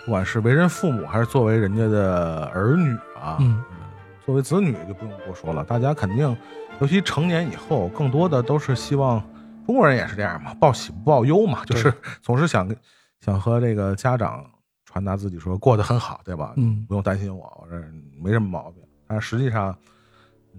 [0.07, 3.63] 不管是为人父母，还是作为人家的儿女啊，嗯
[4.25, 5.63] 作为子女就不用多说了。
[5.63, 6.35] 大家肯定，
[6.81, 9.23] 尤其成年以后，更多的都是希望
[9.67, 12.67] 中国人也是这样嘛，报喜不报忧嘛，就是总是想
[13.21, 14.45] 想和这个家长
[14.85, 16.53] 传达自己说过得很好，对吧？
[16.57, 17.77] 嗯不用担心我，我这
[18.23, 18.83] 没什么毛病。
[19.07, 19.77] 但实际上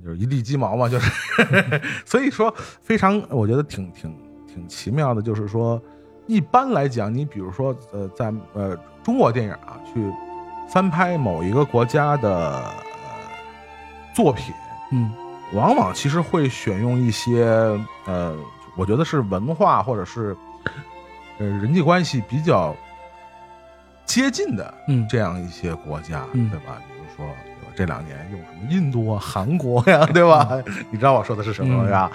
[0.04, 1.12] 就是一地鸡毛嘛，就是
[2.06, 4.16] 所以说非常，我觉得挺挺
[4.48, 5.82] 挺奇妙的，就是说
[6.28, 10.12] 一般来讲，你比如说呃，在呃中国电影啊，去
[10.70, 12.72] 翻拍某一个国家的、呃、
[14.14, 14.54] 作品，
[14.92, 15.12] 嗯
[15.54, 17.46] 往往其实会选用一些
[18.06, 18.38] 呃，
[18.76, 20.36] 我觉得是文化或者是
[21.40, 22.76] 呃人际关系比较
[24.06, 26.78] 接近的嗯这样一些国家，嗯对吧？
[26.88, 30.48] 比如说对吧这两年用什么印度啊、 韩国呀、对吧？
[30.92, 32.12] 你知道我说的是什么嗯是吧？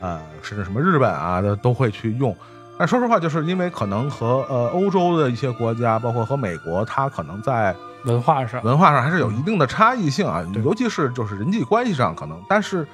[0.00, 2.34] 呃，甚至什么日本啊的都会去用。
[2.78, 12.86] 但说实话，就是因为可能和呃欧洲的一些国家，包括和美国，它可能在文化上文化上还是有一定的差异性啊，对尤其是就是人际关系上可能，但是，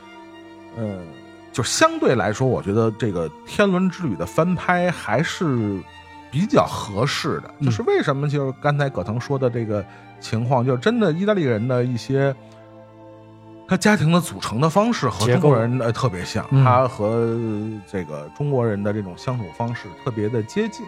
[0.76, 0.98] 呃，
[1.52, 5.78] 就相对来说，我觉得这个《天伦之旅》的翻拍还是
[6.30, 7.54] 比较合适的。
[7.58, 9.84] 嗯就是为什么就是刚才葛腾说的这个
[10.18, 12.34] 情况，就是真的意大利人的一些。
[13.68, 17.26] 他家庭的组成的方式和中国人呃特别像，嗯他和
[17.90, 20.84] 这个中国人的这种相处方式特别的接近。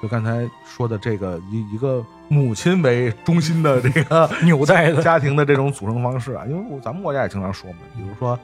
[0.00, 8.38] 就刚才说的这个以一个母亲为中心的这个 纽带的，家庭的这种组成方式啊，因为我咱们国家也经常说嘛，比如说，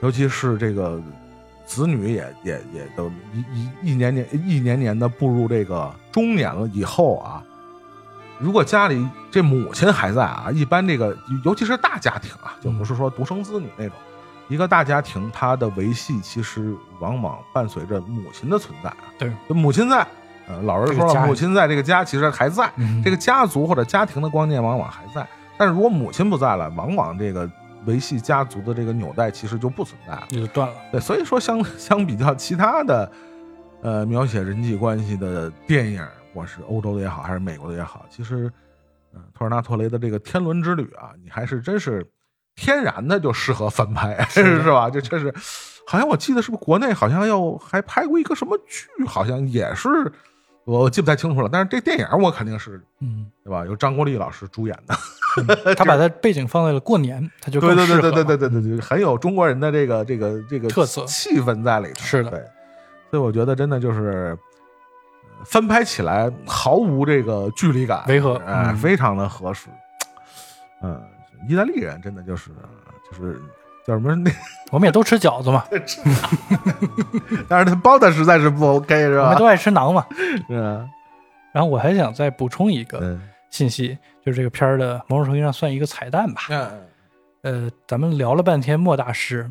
[0.00, 1.00] 尤其是这个
[1.66, 7.42] 子女也也也都一一一年年一年年的步入这个中年了以后啊，
[8.38, 13.92] 如果家里这母亲还在啊，一般这个尤其是大家庭啊，就不是说独生子女那种，
[14.48, 20.06] 一个大家庭它的维系其实往往伴随着母亲的存在啊，对，母亲在，
[20.46, 23.02] 呃，老人说母亲在这个家其实还在，嗯。
[23.04, 25.26] 这个家族或者家庭的观念往往还在，
[25.58, 27.50] 但是如果母亲不在了，往往这个
[27.88, 30.26] 维系家族的这个纽带其实就不存在了。
[30.28, 30.74] 也就断了。
[30.92, 33.10] 对，所以说相 相比较其他的，
[33.80, 38.52] 呃，描写人际关系的电影，我是欧洲的也好，还是美国的也好，其实，
[39.14, 42.06] 呃，托尔纳托雷的这个《天伦之旅》啊，你还是真是
[42.54, 44.90] 天然的就适合翻拍， 是是吧？
[44.90, 45.32] 这确实，
[45.86, 49.88] 好像我记得是不是国内好像要还拍过一个什么剧，好像也是。
[50.70, 53.64] 我记不太清楚了，但是这电影我肯定是嗯，对吧？
[53.64, 54.94] 由张国立老师主演的，
[55.74, 62.00] 他把他背景放在了过年，他就对对对对对对对对对，很有中国人的这个这个这个特色气氛在里头。
[62.00, 62.40] 是的对，
[63.10, 64.36] 所以我觉得真的就是
[65.38, 69.68] 呃翻拍起来毫无这个距离感，违和哎，嗯非常的合适。
[70.82, 71.02] 嗯，
[71.48, 72.50] 意大利人真的就是
[73.10, 73.40] 就是
[73.88, 74.30] 叫什么那，
[74.70, 75.64] 我们也都吃饺子嘛，
[77.48, 79.46] 但是他包的实在是不 OK 是吧我们都？
[79.46, 80.04] 爱吃馕嘛。
[80.46, 80.86] 是啊，
[81.52, 86.42] 然后我还想再补充一个嗯信息，就是这个片儿的某种程度上算一个彩蛋吧。
[86.50, 86.70] 嗯
[87.42, 89.50] 呃，咱们聊了半天莫大师，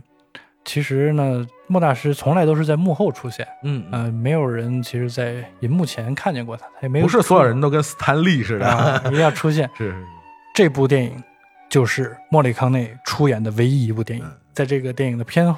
[0.63, 9.67] 其实呢，莫大师从来都是在幕后出现，嗯，呃，没有人其实在银幕前看见过他，他也没有不是所有人都跟斯坦利似的，啊， 一定要出现。
[9.75, 10.05] 是是是，
[10.53, 11.23] 这部电影
[11.69, 15.53] 就是莫里康内出演的唯一一部电影嗯，在这个电影的片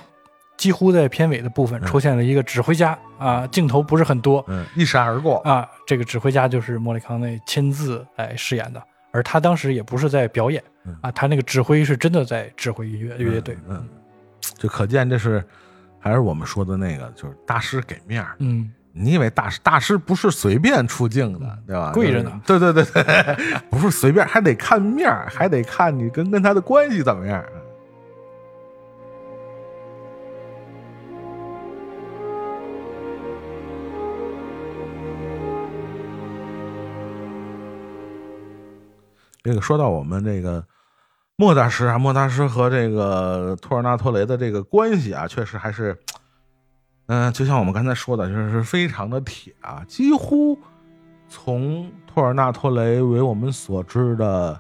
[0.58, 1.86] 几乎在片尾的部分嗯。
[1.86, 13.90] 出现了一个指挥家啊，镜头不是很多嗯，一闪而过，啊，这个指挥家就是莫里康内亲自来饰演的，而他当时也不是在表演嗯啊，他那个指挥是真的在指挥乐乐队，嗯，嗯
[14.58, 15.44] 就可见这是
[16.00, 18.36] 还是我们说的那个，就是大师给面儿。
[18.40, 18.70] 嗯，
[19.02, 21.94] 你以为大师大师不是随便出镜的，对吧？
[21.94, 22.42] 贵着呢。
[22.46, 23.36] 对对对对，
[23.72, 27.42] 不是随便，还得看面儿，还得看你跟跟他的关系怎么样。
[39.42, 40.62] 这个说到我们这个
[41.38, 45.98] 莫大师啊，莫大师和这个托尔纳托雷的这个关系啊，确实还是，
[47.10, 50.58] 嗯、就像我们刚才说的，就是非常的铁啊，几乎
[51.28, 54.60] 从托尔纳托雷为我们所知的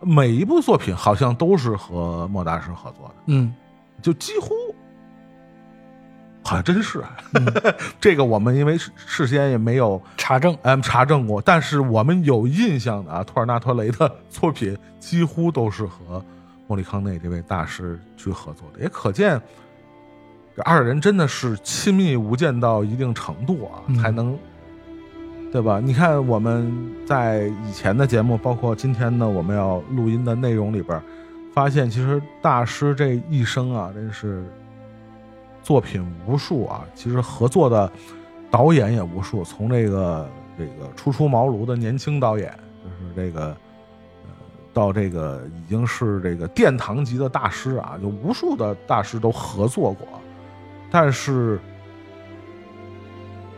[0.00, 3.52] 每一部作品，好像都是和莫大师合作的，嗯，
[4.00, 4.54] 就几乎。
[6.42, 7.16] 好像真是，啊
[8.00, 16.24] 这个我们因为事事先也没有查证，嗯查证过，但是我们有印象的啊，托尔纳托雷的 作品几乎都是和
[16.66, 19.44] 莫里康内这位大师去合作的，也可见这
[20.58, 24.38] 二人真的是亲密无间到一定程度啊，嗯才能
[25.52, 25.80] 对吧？
[25.82, 26.72] 你看我们
[27.04, 31.02] 在以前的节目，包括今天呢我们要录音的内容里边，
[31.52, 34.44] 发现其实大师这一生啊，真是
[35.62, 37.90] 作品无数啊，其实合作的
[38.50, 42.52] 导演也无数，从这个这个初出茅庐的年轻导演，
[42.84, 44.30] 就是这个呃，
[44.72, 50.06] 到这个已经是这个殿堂级的大师啊，就无数的大师都合作过，
[50.90, 51.58] 但是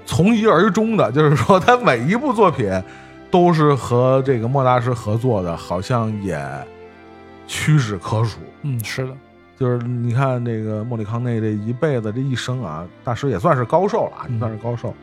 [0.04, 2.70] 从一而终的，就是说他每一部作品
[3.30, 6.38] 都是和这个莫大师合作的，好像也
[7.46, 8.38] 屈指可数。
[8.62, 9.16] 嗯，是的，
[9.56, 14.94] 就是你看这个莫里康内这一辈子这一生啊，大师也算是高寿了啊，算是高寿。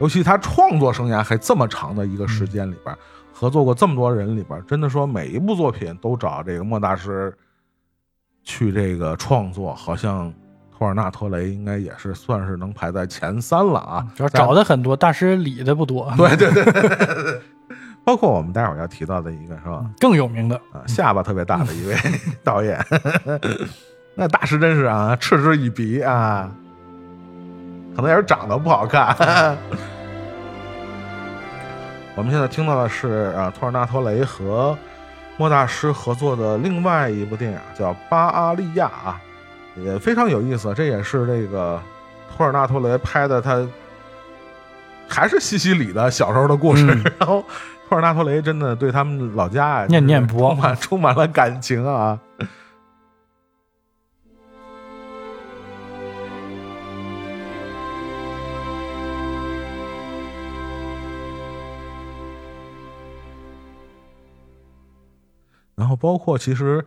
[0.00, 2.96] 尤其他创作生涯还这么长的一个时间里边，
[3.32, 7.32] 合作过这么多人里边，真的说每一部作品都找这个莫大师
[8.44, 10.32] 去这个创作，好像
[10.78, 14.06] 托尔纳托雷应该也是算是能排在前三了啊。
[14.14, 16.88] 主要找的很多，大师理的不多，对对对对对
[17.24, 17.40] 对，
[18.04, 19.84] 包括我们待会儿要提到的一个是吧？
[19.98, 21.96] 更有名的，啊，下巴特别大的一位
[22.44, 22.78] 导演，
[24.14, 26.48] 那大师真是啊，嗤之以鼻啊。
[27.96, 29.56] 可能也是长得不好看。
[32.14, 34.78] 我们现在听到的是啊，托尔纳托雷和
[35.36, 39.20] 莫大师合作的另外一部电影，叫《巴阿利亚》啊，
[39.84, 40.72] 也非常有意思。
[40.74, 41.80] 这也是这个
[42.36, 43.66] 托尔纳托雷拍的，他
[45.08, 46.86] 还是西西里的小时候的故事。
[47.18, 47.44] 然后
[47.88, 52.18] 托尔纳托雷真的对他们老家啊念念不忘，充满充满了感情啊。
[65.74, 66.84] 然后包括其实，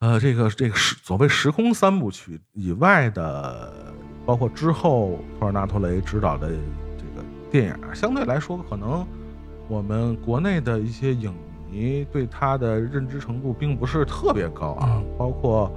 [0.00, 3.92] 呃，这个这个时所谓时空三部曲以外的，
[4.24, 9.06] 包括之后托尔纳托雷执导的这个电影，相对来说可能
[9.68, 11.34] 我们国内的一些影
[11.70, 15.02] 迷对他的认知程度并不是特别高啊。
[15.18, 15.70] 包括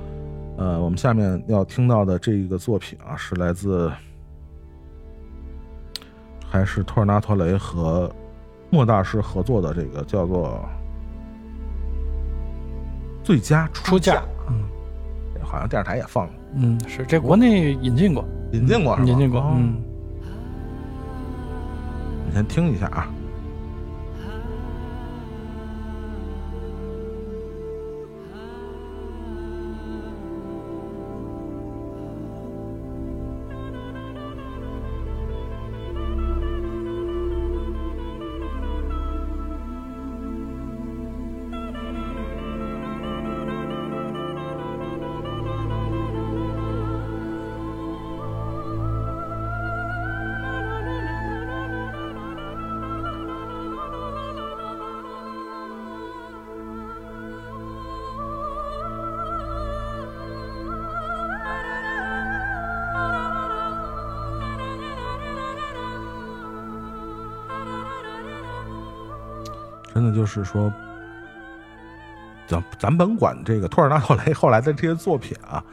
[0.57, 3.91] 呃，我们下面要听到的这一个作品啊，是来自
[6.49, 8.09] 还是托尔纳托雷和
[8.69, 10.63] 莫大师合作的这个叫做。
[13.24, 14.63] 最佳出价，嗯，
[15.41, 19.82] 好像电视台也放了，嗯，是这国内引进过，引进过，引进过，嗯，
[22.28, 23.07] 你先听一下啊。
[70.34, 70.74] 就是说，
[72.48, 75.64] 咱咱甭管这个托尔纳托雷后来的这些作品啊，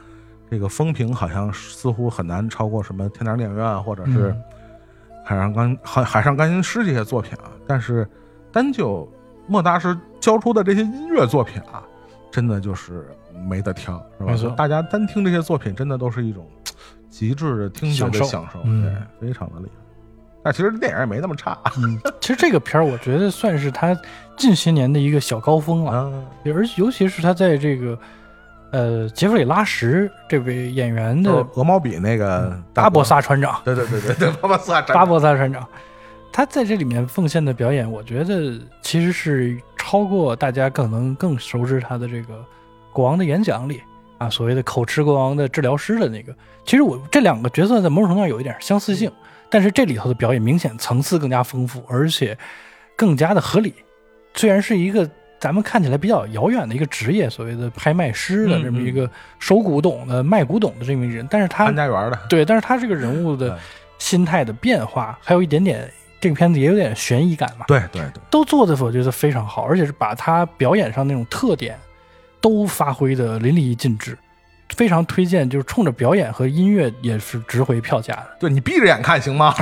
[0.51, 4.31] 这个风评好像似乎很难超过什么《天堂电影院》或者是
[5.25, 7.49] 《海上钢海海上钢琴师》这些作品啊。
[7.65, 8.07] 但是
[8.51, 9.11] 单就
[9.47, 11.81] 莫大师交出的这些音乐作品啊，
[12.31, 13.07] 真的就是
[13.47, 14.55] 没得挑，是吧？
[14.55, 16.47] 大家单听这些作品，真的都是一种
[17.09, 19.81] 极致的听觉的享受，对，非常的厉害。
[20.43, 21.57] 但其实电影也没那么差。
[21.77, 23.95] 嗯，其实这个片儿我觉得算是他
[24.35, 26.11] 近些年的一个小高峰了。
[26.45, 27.99] 而尤其是他在这个
[28.71, 35.67] 呃杰弗里·拉什这位演员的鹅毛笔那个巴博萨船长，对对对对对，巴博萨巴博萨船长，
[36.31, 42.43] 他在这里面奉献的表演，我觉得其实是超过大家可能更熟知他的这个
[42.91, 43.81] 国王的演讲里
[44.17, 46.33] 啊，所谓的口吃国王的治疗师的那个。
[46.65, 49.11] 其实我这两个角色在某种程度上有一点相似性。
[49.51, 52.35] 但是这里头的表演明显层次更加丰富，而且
[52.95, 53.75] 更加的合理。
[54.33, 55.07] 虽然是一个
[55.39, 63.59] 咱们看起来比较遥远的一个职业，所谓的拍卖师的这么一个收古董的卖古董的这么一个人，但是他潘家园的对，但是他这个人物的
[63.97, 65.91] 心态的变化，还有一点点
[66.21, 67.65] 这个片子也有点悬疑感嘛。
[67.67, 71.77] 对对对，都做的我觉得非常好，而且是把他表演上那种特点
[72.39, 74.17] 都发挥的淋漓尽致。
[74.75, 78.27] 非常推荐，就是冲着表演和音乐也是值回票价的。
[78.39, 79.53] 对你闭着眼看行吗？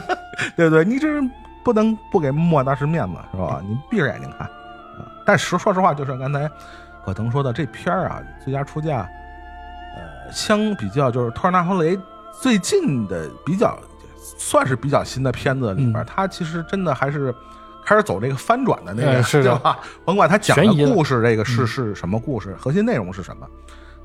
[0.56, 1.08] 对不对，你这
[1.62, 3.60] 不能不给莫大师面子是吧？
[3.66, 4.48] 你闭着眼睛看。
[5.26, 6.50] 但实说实话，就是刚才
[7.04, 9.08] 可腾说的这片儿啊，最佳出价，
[9.96, 11.98] 呃，相比较就是托尔纳托雷
[12.40, 13.78] 最近的比较
[14.38, 17.34] 算是比较新的片子里边，他其实真的还是
[17.86, 19.78] 开始走这个翻转的那个，是 吧？
[20.04, 23.46] 甭管他讲的故事这个是是什么故事，核心内容是什么。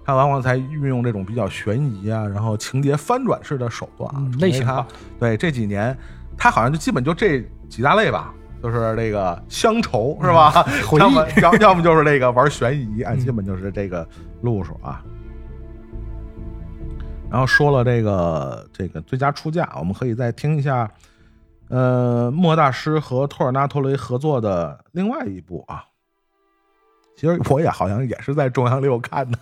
[0.09, 4.83] 他往往才运用这种比较悬疑啊，然后情节翻转式的手段啊，类型化。
[5.19, 5.95] 对这几年，
[6.35, 8.33] 他好像就基本就这几大类吧，
[8.63, 10.65] 就是这个乡愁是吧？
[10.97, 14.07] 要么 要要么就是这个玩悬疑啊，基本就是这个
[14.41, 14.99] 路数啊。
[17.29, 20.89] 然后说了这个这个最佳出价，我们可以再听一下，
[21.67, 25.83] 呃，莫大师和托尔纳托雷合作的另外一部啊。
[27.15, 29.37] 其实我也好像也是在中央六看的。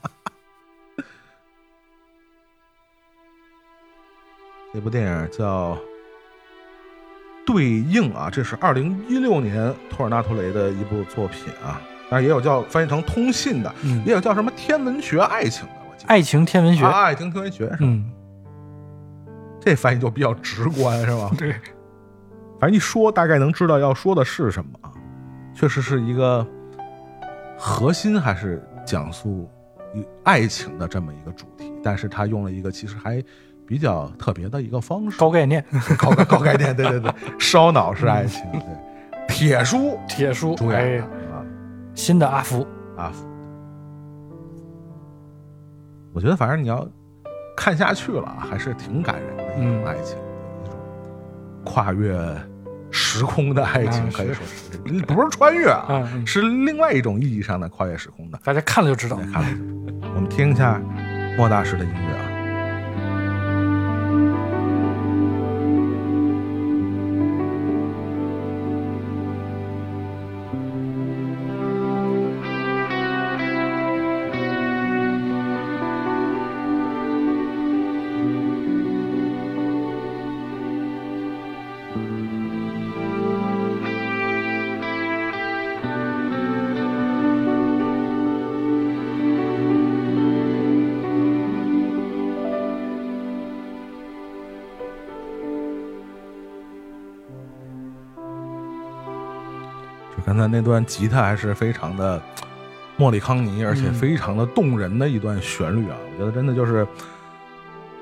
[4.77, 5.73] 这部电影叫
[7.47, 13.73] 《对应》啊，这是二零一六年托尔纳托雷的一部作品啊，当然也有叫翻译成通信的，
[14.05, 18.07] 也有叫什么天文学爱情的，我记得爱情天文学，爱情天文学，嗯，
[19.59, 21.31] 这翻译就比较直观是吧？
[21.35, 21.53] 对，
[22.59, 24.93] 反正一说大概能知道要说的是什么啊，
[25.55, 26.45] 确实是一个
[27.57, 29.49] 核心还是讲述
[30.23, 33.23] 爱情的这么一个主题，但是他用了一个其实还。
[33.67, 35.63] 比较特别的一个方式，高概念，
[35.99, 38.61] 高高概念，对对对，烧脑式爱情，对，
[39.27, 39.99] 铁书。
[40.07, 40.97] 铁书主演哎。
[40.97, 41.43] 的，啊，
[41.93, 42.65] 新的阿福，
[42.95, 43.27] 阿福。
[46.13, 46.87] 我觉得反正你要
[47.55, 49.85] 看下去了，还是挺感人的一种嗯。
[49.85, 50.17] 爱情，
[50.63, 50.75] 一种
[51.65, 52.17] 跨越
[52.89, 54.77] 时空的爱情，可以说是。
[55.05, 58.39] 不是穿越啊，是另外一种意义上的跨越时空的。
[58.43, 59.17] 大家看了就知道。
[59.17, 59.23] 大。
[59.25, 60.81] 家看了就知道，我们听一下
[61.37, 62.36] 莫大师的音乐啊。
[100.57, 102.19] 那段吉他还是非常的
[102.95, 105.95] 莫里康尼，而且嗯非常的动人的一段旋律啊！
[106.11, 106.87] 我觉得真的就是，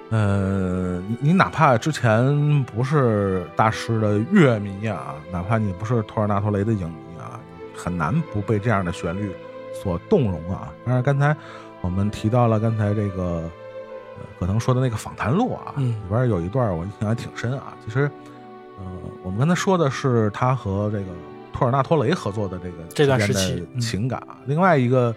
[0.10, 7.38] 呃，你你哪怕之前不是大师的乐迷啊，哪怕你不是托尔纳托雷的影迷啊，
[7.76, 9.36] 很难不被这样的旋律
[9.84, 10.72] 所动容啊！
[10.86, 11.36] 当然，刚才
[11.82, 13.24] 我们提到了刚才这个
[14.18, 17.74] 呃葛腾说的那个访谈录啊，嗯里边有一段我印象还挺深啊。
[17.84, 18.10] 其实，
[18.80, 18.86] 呃，
[19.24, 21.08] 我们刚才说的是他和这个
[21.56, 24.36] 托尔纳托雷合作的这个这段时期情感啊。
[24.46, 25.16] 另外一个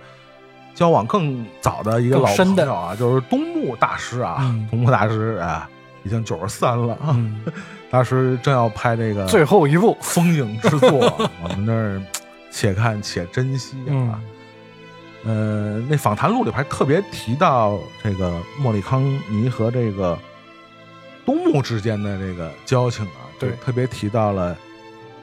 [0.72, 5.68] 交往更早的一个老朋友啊，就是东木大师啊，嗯 东木大师啊，
[6.04, 7.10] 已经九十三了啊。
[7.16, 7.42] 嗯，
[7.90, 10.88] 当时正要拍这个最后一部，风影之作，
[11.42, 12.00] 我们那儿
[12.52, 14.20] 且看且珍惜嗯啊。
[15.24, 20.16] 呃，那访谈录里边还特别提到这个莫里康尼和这个
[21.26, 24.56] 东木之间的这个交情啊，对特别提到了，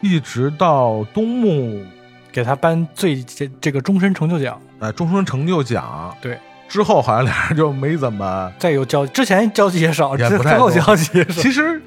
[0.05, 1.83] 一直到东木
[2.31, 6.15] 给他颁最这这个终身成就奖，哎终身成就奖。
[6.21, 6.37] 对，
[6.69, 8.51] 之后，好像俩人就没怎么。
[8.59, 11.41] 再有交之前交集也少，也不太之后交集也少。
[11.41, 11.81] 其实，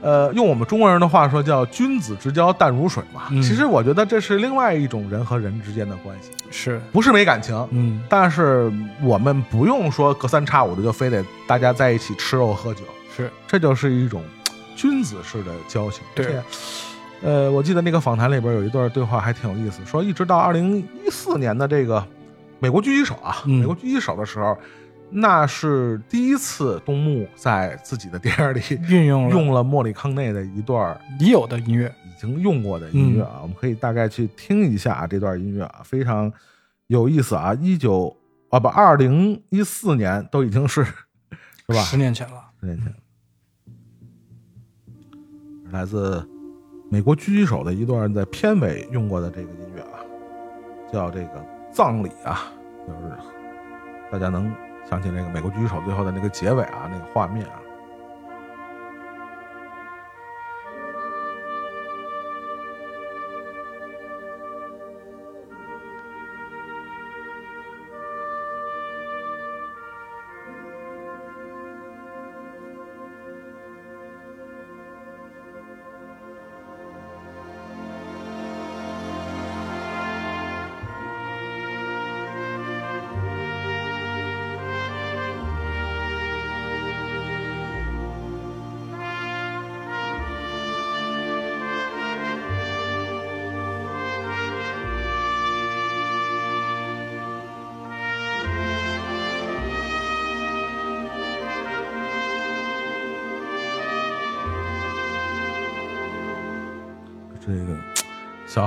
[0.00, 3.22] 呃，用我们中国人的话说，叫“君子之交淡如水”嘛。
[3.30, 3.42] 嗯。
[3.42, 8.72] 其实，我觉得这是另外一种人和人之间的关系，是，不是没感情，嗯，但是
[9.02, 12.82] 我们不用说隔三差五的就非得大家在一起吃肉喝酒，
[13.16, 14.22] 是，这就是一种
[14.76, 16.02] 君子式的交情。
[16.14, 16.26] 对
[17.24, 22.06] 呃，我记得那个访谈里边有一段对话还挺有意思，说一直到二零一四年的这个
[22.60, 24.54] 美国狙击手啊，嗯美国狙击手的时候，
[25.08, 28.60] 那是第一次东木在自己的电影里
[28.90, 36.30] 运用了用了莫里康内的一段已有的音乐，已经用过的音乐嗯啊，我们可以大概去听一下、啊、这段音乐啊，非常
[36.88, 37.54] 有意思啊。
[37.54, 38.14] 一九
[38.50, 40.92] 啊不，二零一四年都已经是是
[41.68, 41.80] 吧？
[41.80, 42.44] 十年前了。
[42.60, 42.94] 十年前，
[45.70, 46.28] 来自
[46.94, 49.98] 美国狙击手的一段在片尾用过的这个音乐啊，
[50.92, 52.52] 叫这个葬礼啊，
[52.86, 53.12] 就是
[54.12, 54.54] 大家能
[54.88, 57.60] 想起那个美国狙击手最后的那个结尾啊，那个画面啊。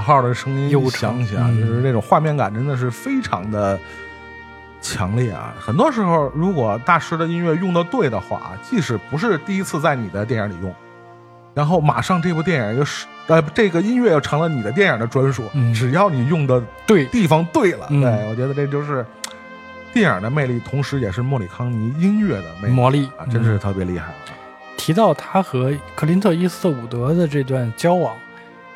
[0.08, 3.78] 号的声音一悠响起啊，嗯就是那种画面感真的是非常的
[4.82, 5.54] 强烈啊！
[5.60, 10.74] 很多时候，如果大师的音乐用的对的话，即使不是第一次在你的电影里用，
[11.54, 19.06] 然后马上这部电影又是呃这个音乐又成了你的电影的专属，嗯只要你用的对，地方对了，嗯对我觉得这就是
[19.92, 24.16] 电影的魅力，同时也是莫里康尼音乐的魅力魔力啊，真是嗯特别厉害了。
[24.78, 28.16] 提到他和克林特·伊斯特伍德的这段交往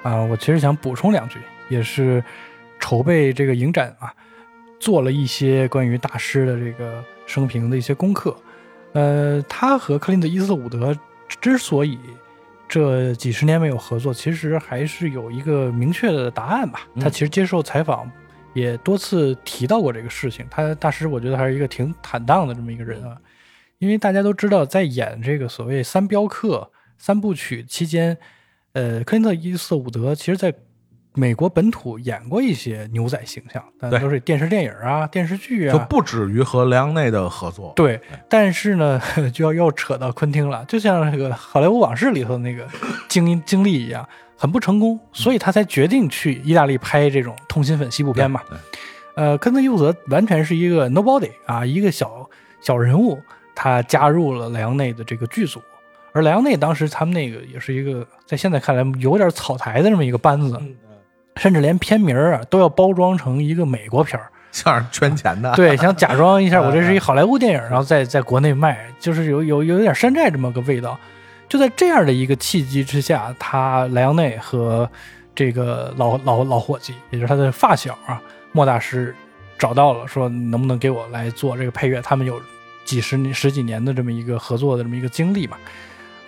[0.04, 1.40] 啊，我其实想补充两句，
[1.70, 2.24] 也是
[2.80, 4.14] 筹备这个影展啊，
[4.80, 8.36] 做了一些关于大师的这个生平的一些功课。
[8.94, 10.98] 呃，他和克林特·伊斯特伍德
[11.40, 11.98] 之所以
[12.68, 16.88] 这几十年没有合作，其实还是有一个明确的答案吧。
[16.96, 18.10] 嗯他其实接受采访
[18.54, 20.46] 也多次提到过这个事情。
[20.50, 23.16] 他大师，我觉得还是一个挺坦荡的这么一个人啊。
[23.78, 28.18] 因为大家都知道，在演这个所谓三镖客三部曲期间，
[28.74, 30.54] 呃，科林特·伊斯特伍德其实在
[31.14, 37.74] 美国本土演过一些牛仔形象，但都是电视电影啊、电视剧啊，就不止于和莱昂内的合作。
[37.76, 38.00] 对，
[38.30, 39.02] 但是呢，
[39.34, 42.66] 就要又扯到昆汀了，就像那个《好莱坞往事》里头那个
[43.10, 44.08] 经经历一样，
[44.38, 48.42] 很不成功，所以他才决定去意大利拍这种通心粉西部片嘛。
[48.48, 48.58] 对
[49.16, 52.30] 呃，科恩·伊伍德完全是一个 nobody 啊，一个小
[52.62, 53.20] 小人物，
[53.54, 55.62] 他加入了莱昂内的这个剧组，
[56.14, 60.60] 而莱昂内当时他们那个也是一个在现在看来有点草台的这么一个班子，
[61.38, 64.30] 甚至连片名儿啊都要包装成一个美国片儿。
[64.52, 65.54] 像是圈钱的。
[65.56, 71.00] 对，想假装一下， 我这是一好莱坞电影，然后在在国内卖，就是有有有点山寨这么个味道。
[71.48, 74.90] 就在这样的一个契机之下，他莱昂内和
[75.34, 79.16] 这个老老老伙计，也就是他的发小啊，莫大师
[79.58, 82.02] 找到了，说能不能给我来做这个配乐？
[82.02, 82.42] 他们有
[82.84, 85.58] 几十年、十几年的这么一个合作的这么一个经历嘛。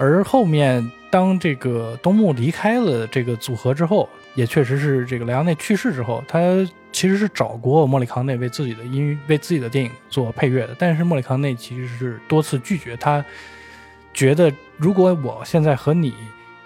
[0.04, 6.40] 而后面当这个东木离开了这个组合之后，也确实是这个莱昂内去世之后，他
[6.92, 13.24] 其实是找过莫里康内为自己的音、为自己的电影做配乐的，但是莫里康内其实是多次拒绝，他
[14.14, 16.14] 觉得如果我现在和你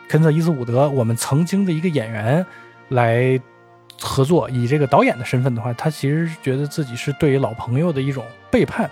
[0.09, 2.43] 肯特·伊斯伍德，我们曾经的一个演员
[2.87, 3.39] 来
[4.01, 8.89] 合作，以这个导演的身份的话，他其实觉得自己是对于老朋友的一种背叛。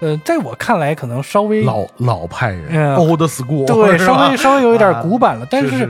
[0.00, 5.88] 呃，在我看来，可能稍微老老派人嗯，old school，对，稍微稍微有一点啊古板了，但是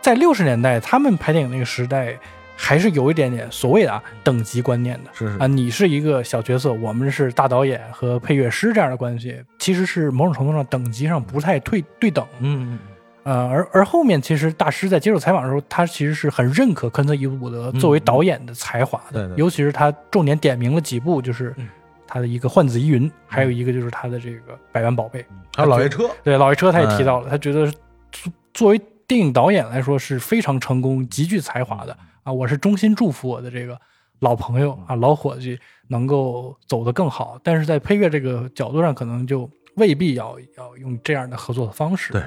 [0.00, 2.16] 在六十年代，他们拍电影那个时代，
[2.56, 12.26] 还是有一点点所谓的啊等级观念的是是啊，你是一个小角色，我们是大导演和配乐师这样的关系，其实是某种程度上等级上不太对对等。
[12.40, 12.78] 嗯，
[13.24, 21.68] 呃，而而后面其实大师在接受采访的时候，他其实是很认可科恩特·伊布伍德作为导演的才华的，对对尤其是他重点点名了几部，就是嗯
[22.16, 25.20] 他的一个《幻子疑云》，还有一个就是他的这个《百万宝贝》。
[25.54, 27.70] 还有老爷车，对，老爷车他也提嗯到了，他觉得
[28.10, 32.32] 作作为电影导演来说是非常成功、极具才华的啊！
[32.32, 33.78] 我是衷心祝福我的这个
[34.20, 35.58] 老朋友啊、老伙计
[35.88, 42.14] 能够走得更好，但是在配乐这个角度上，可能就未必要要用这样的合作的方式。
[42.14, 42.22] 对，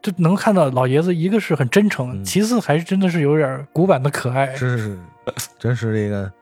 [0.00, 4.54] 就能看到老爷子一个是很真诚，嗯其次还是真的是有点古板的可爱。
[4.54, 4.98] 是是是，
[5.58, 6.32] 真是这个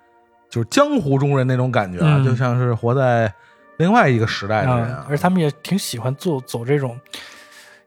[0.54, 3.32] 就是江湖中人那种感觉啊，嗯就像是活在
[3.78, 6.96] 另外一个时代的人啊啊，，而他们也挺喜欢做走这种，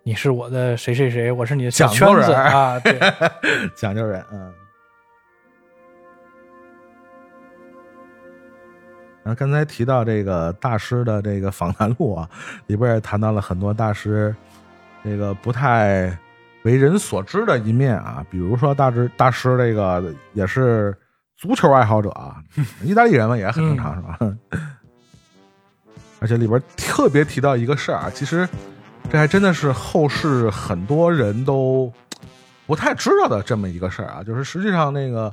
[0.03, 2.99] 你是我的谁谁谁，我是你的小讲圈子究人啊，对。
[3.73, 4.53] 讲究人，嗯。
[9.23, 12.29] 然后刚才提到这个大师的这个访谈录啊，
[12.65, 14.35] 里边也谈到了很多大师
[15.05, 16.17] 这个不太
[16.63, 20.93] 为人所知的一面啊，比如说大师大师这个也是
[21.37, 22.37] 足球爱好者啊，
[22.83, 24.17] 意大利人嘛也很正常、是吧？
[26.19, 28.47] 而且里边特别提到一个事儿啊，其实
[29.11, 31.93] 这还真的是后世很多人都
[32.65, 35.31] 不太知道的这么一个事儿啊，就是实际上那个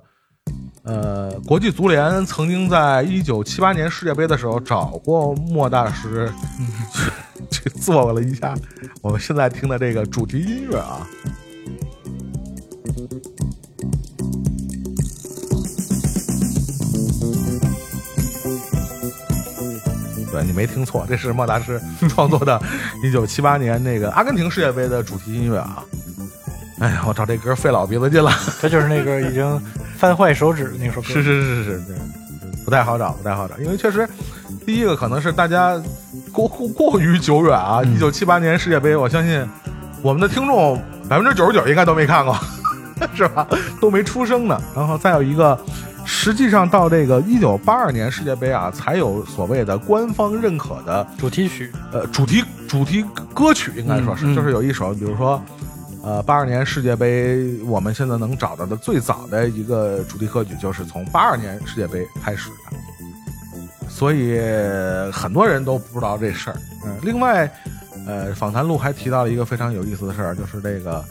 [0.83, 6.31] 呃，国际足联曾经在一九七八年世界杯的时候找过莫大师
[7.51, 8.55] 去 去做了一下
[9.01, 11.09] 我们现在听的这个主题音乐啊。
[20.35, 21.81] 对你没听错，这是莫大师
[22.11, 22.61] 创作的
[23.05, 25.85] 1978年那个阿根廷世界杯的主题音乐啊。
[26.81, 28.33] 哎呀，我找这歌费老鼻子劲了。
[28.61, 29.63] 这就是那个已经
[29.97, 31.07] 翻坏手指的那首歌。
[31.07, 31.97] 是是是是是，对
[32.65, 34.09] 不太好找，不太好找，因为确实，
[34.67, 35.81] 第一个可能是大家
[36.33, 37.81] 过过过于久远啊。
[37.85, 39.47] 一九七八年世界杯，我相信
[40.03, 40.77] 我们的听众
[41.09, 42.37] 百分之九十九应该都没看过，
[43.15, 43.47] 是吧？
[43.81, 44.61] 都没出生呢。
[44.75, 45.57] 然后再有一个，
[46.05, 55.43] 实际上到这个一九八二年世界杯啊，才有所谓的官方认可的主题曲，呃主题主题歌曲，应该说是，就是有一首，比如说。
[56.07, 64.39] 呃，八二年世界杯，我们现在能找到的最早的一个主题歌曲，就是从八二年世界杯开始的，所以
[65.11, 66.57] 很多人都不知道这事儿。
[66.85, 67.51] 嗯，另外，
[68.07, 71.03] 呃，访谈录还提到了一个非常有意思的事儿，就是这个，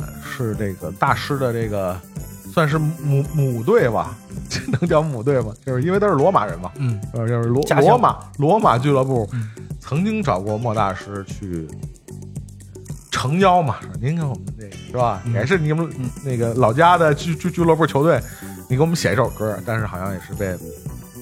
[0.00, 1.96] 呃，是这个大师的这个
[2.52, 4.14] 算是母母队吧，
[4.48, 5.52] 这能叫母队吗？
[5.64, 9.50] 就是因为他是罗马人嘛，嗯，呃，就是罗罗马罗马俱乐部嗯
[9.80, 11.66] 曾经找过莫大师去
[13.10, 15.20] 诚邀嘛，说您给我们这个是吧？
[15.24, 18.20] 嗯也是你们嗯那个老家的俱俱俱乐部球队，
[18.68, 20.56] 你给我们写一首歌，但是好像也是被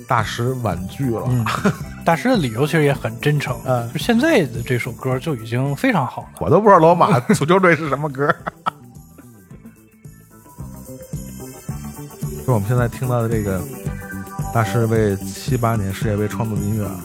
[0.08, 1.24] 大师婉拒了。
[1.28, 1.44] 嗯，
[2.04, 3.56] 大师的理由其实也很真诚。
[3.64, 6.28] 嗯就现在的这首歌就已经非常好了。
[6.40, 8.34] 我都不知道罗马足球队是什么歌。
[12.50, 13.62] 就我们现在听到的这个
[14.52, 16.96] 大师为七八年世界杯创作的音乐啊，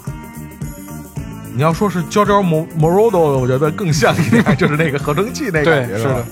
[1.53, 2.43] 你要说是 Giorgio
[2.75, 6.25] Moroder，我觉得更像一点， 就是那个合成器那感觉，是的。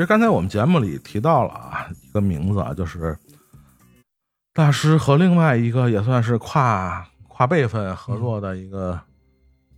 [0.00, 3.16] 实刚才我们节目里提到了啊，一个名字啊，就是
[4.52, 9.00] 大师和另外一个也算是跨跨辈分合作的一个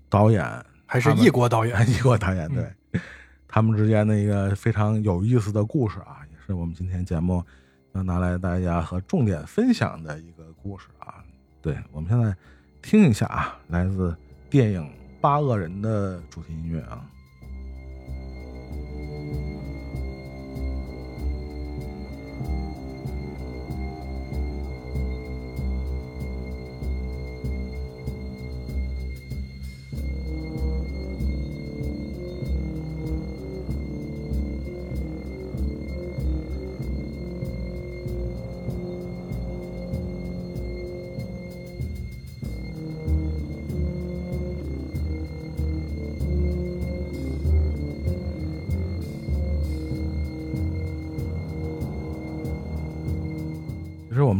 [0.08, 0.44] 导演，
[0.86, 2.72] 还是 异国导演，异国导演对，
[3.46, 7.44] 他们之间的一个非常有意思的故事啊，也是我们今天节目
[7.92, 11.16] 要拿来大家和重点分享的一个故事啊。
[11.60, 12.34] 对，我们现在
[12.80, 14.16] 听一下啊，来自
[14.50, 14.82] 电影
[15.20, 17.04] 《八恶人》的主题音乐啊。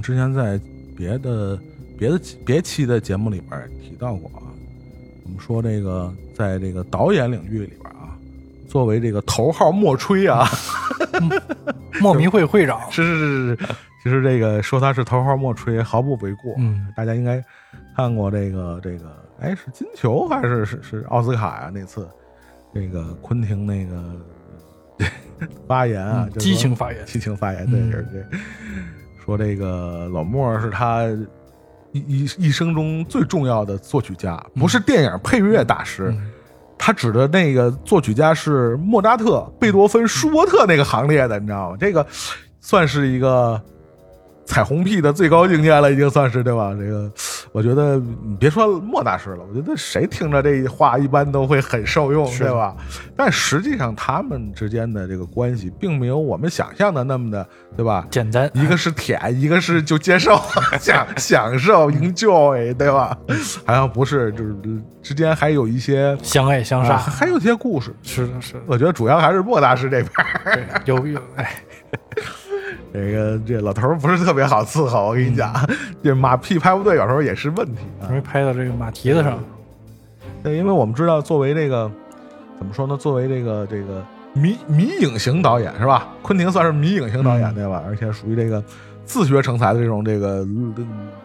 [0.02, 0.60] 之前在
[0.96, 1.58] 别的
[1.96, 4.50] 别的别期的节目里边提到过啊，
[5.24, 8.18] 我们说这个在这个导演领域里边啊，
[8.68, 10.46] 作为这个头号莫吹啊，
[12.00, 16.52] 莫名会会长 是是是是，其实这个说他是头号莫吹毫不为过。
[16.58, 17.42] 嗯，大家应该
[17.96, 21.70] 看过这个这个，哎，是金球还是是是奥斯卡呀？
[21.72, 22.08] 那次
[22.72, 25.06] 那个昆汀那个
[25.68, 28.24] 发言啊，激情发言，激情发言，对对对。
[29.24, 31.04] 说这个老莫是他
[31.92, 36.14] 一一一生中最重要的作曲家，不是电影配乐大师，
[36.78, 41.76] 他指的那个作曲家是莫扎特、贝多芬、舒伯特那个行列的，你知道吗？
[41.78, 42.06] 这个
[42.60, 43.60] 算是一个。
[44.44, 46.74] 彩虹屁的最高境界了，已经算是对吧？
[46.74, 47.10] 这个，
[47.52, 52.74] 我觉得你别说莫大师了，我觉得谁听着这话一般都会很受用，对吧？
[53.14, 57.46] 但实际上他们之间的这个关系并没有我们想象的那么的，
[57.76, 58.06] 对吧？
[58.10, 60.40] 简单，一个是舔，一个是就接受，
[60.80, 63.16] 享享受，enjoy，对吧？
[63.66, 64.56] 好像不是，就是
[65.02, 67.94] 之间还有一些相爱相杀，还有一些故事。
[68.02, 68.60] 是的，是的。
[68.66, 71.54] 我觉得主要还是莫大师这边有有哎。
[72.92, 75.52] 这个这老头不是特别好伺候，我跟你讲，
[76.04, 79.38] 这马屁拍不对，有时候也是问题，容易拍到这个马蹄子上。
[80.42, 81.90] 对，因为我们知道，作为这个
[82.58, 82.96] 怎么说呢？
[82.96, 86.08] 作为这个这个迷迷影型导演是吧？
[86.20, 87.82] 昆汀算是迷影型导演对吧？
[87.86, 88.62] 而且属于这个
[89.06, 90.46] 自学成才的这种这个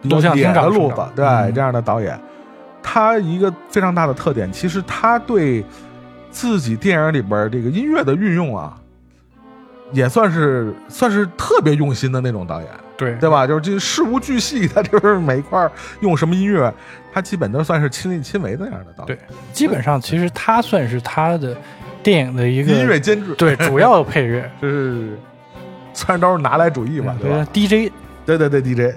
[0.00, 2.18] 比较野的路子，对这样的导演，
[2.82, 5.62] 他一个非常大的特点，其实他对
[6.30, 8.80] 自己电影里边这个音乐的运用啊。
[9.92, 13.46] 也算是算是特别用心的那种导演，对对吧？
[13.46, 15.70] 就是这事无巨细，他就是每一块
[16.00, 16.72] 用什么音乐，
[17.12, 19.16] 他基本都算是亲力亲为的那样的导演。
[19.16, 19.18] 对，
[19.52, 21.56] 基本上其实他算是他的
[22.02, 25.18] 电影的一个音乐监制，对，主要配乐 就是
[25.94, 27.92] 虽然都是拿来主义嘛，对吧？DJ，
[28.26, 28.94] 对对对，DJ。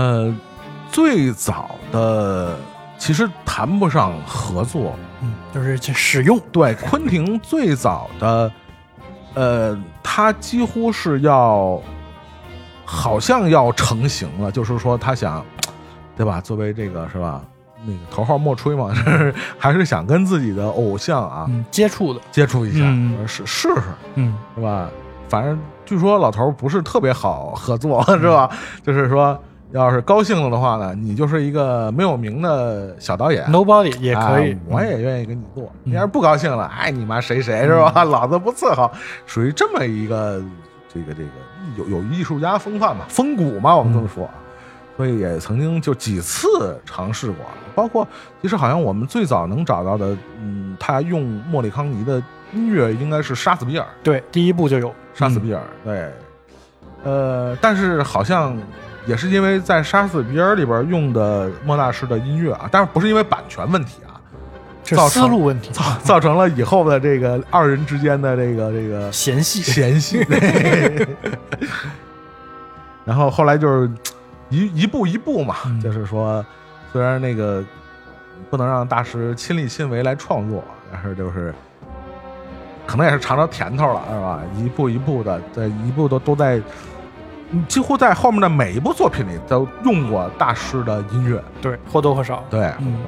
[0.00, 0.34] 呃，
[0.90, 2.56] 最早的
[2.96, 6.40] 其实谈不上合作，嗯，就是去使用。
[6.50, 8.50] 对，昆汀最早的，
[9.34, 11.78] 呃，他几乎是要，
[12.86, 15.44] 好像要成型了，就是说他想，
[16.16, 16.40] 对吧？
[16.40, 17.42] 作为这个是吧？
[17.84, 18.94] 那个头号莫吹嘛，
[19.60, 22.78] 还是想跟自己的偶像啊接触的，接触一下，
[23.26, 23.68] 试试试，
[24.14, 24.88] 嗯，是吧？
[25.28, 28.48] 反正据说老头不是特别好合作， 是吧？
[28.82, 29.38] 就是说。
[29.72, 35.70] 要是高兴了的话呢，你就是一个没有名的小导演，Nobody 也可以，我也愿意跟你做。
[35.84, 38.02] 你要是不高兴了，爱你妈谁谁是吧？
[38.04, 38.90] 老子不伺候，
[39.26, 40.42] 属于这么一个
[40.92, 41.28] 这个这个
[41.78, 44.34] 有有艺术家风范嘛，风骨嘛，我们这么说啊。
[44.96, 48.06] 所以也曾经就几次尝试过，包括
[48.42, 52.20] 其实好像我们最早能找到的，嗯，他用莫里康尼的
[52.52, 56.10] 音乐应该是《杀死比尔》，对，第一部就有《杀死比尔》，对，
[57.04, 58.58] 呃，但是好像。
[59.06, 64.20] 也是因为在《杀死比尔》里边用的莫大师的音乐啊，但是不是因为版权问题啊，
[64.84, 70.24] 造思路问题，造造成了以后的这个二人之间的这个这个嫌隙嫌隙。
[73.04, 73.90] 然后后来就是
[74.50, 76.44] 一一步一步嘛，就是说，
[76.92, 77.64] 虽然那个
[78.50, 81.52] 不能让大师亲力亲为来创作，但是就是
[82.86, 84.40] 可能也是尝到甜头了，是吧？
[84.56, 86.60] 一步一步的，在一步都都在，
[87.68, 92.44] 几乎在后面的每一部作品里都用过大师的音乐，对，或多或少。
[92.48, 93.02] 对，嗯。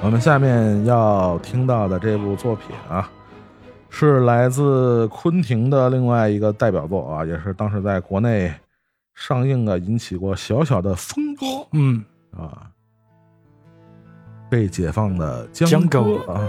[0.00, 3.10] 我们下面要听到的这部作品啊，
[3.90, 8.54] 是来自昆汀的另外一个代表作啊，也是当时在国内
[9.16, 11.68] 上映的，引起过小小的风波。
[11.72, 12.04] 嗯，
[12.36, 12.70] 啊。
[14.48, 16.00] 被解放的江歌。
[16.26, 16.40] 啊，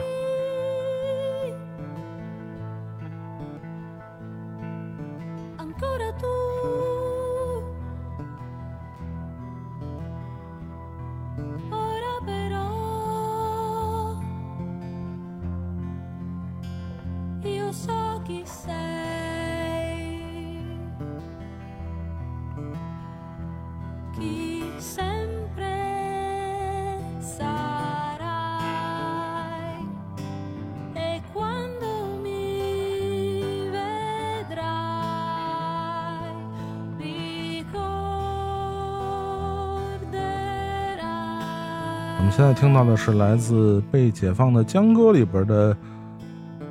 [42.60, 45.74] 听到的是来自《被解放的江歌》里边的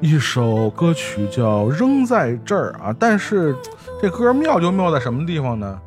[0.03, 2.95] 一首歌曲，叫《扔在这儿》啊。
[2.99, 3.57] 但是
[4.03, 5.80] 这歌妙就妙在什么地方呢？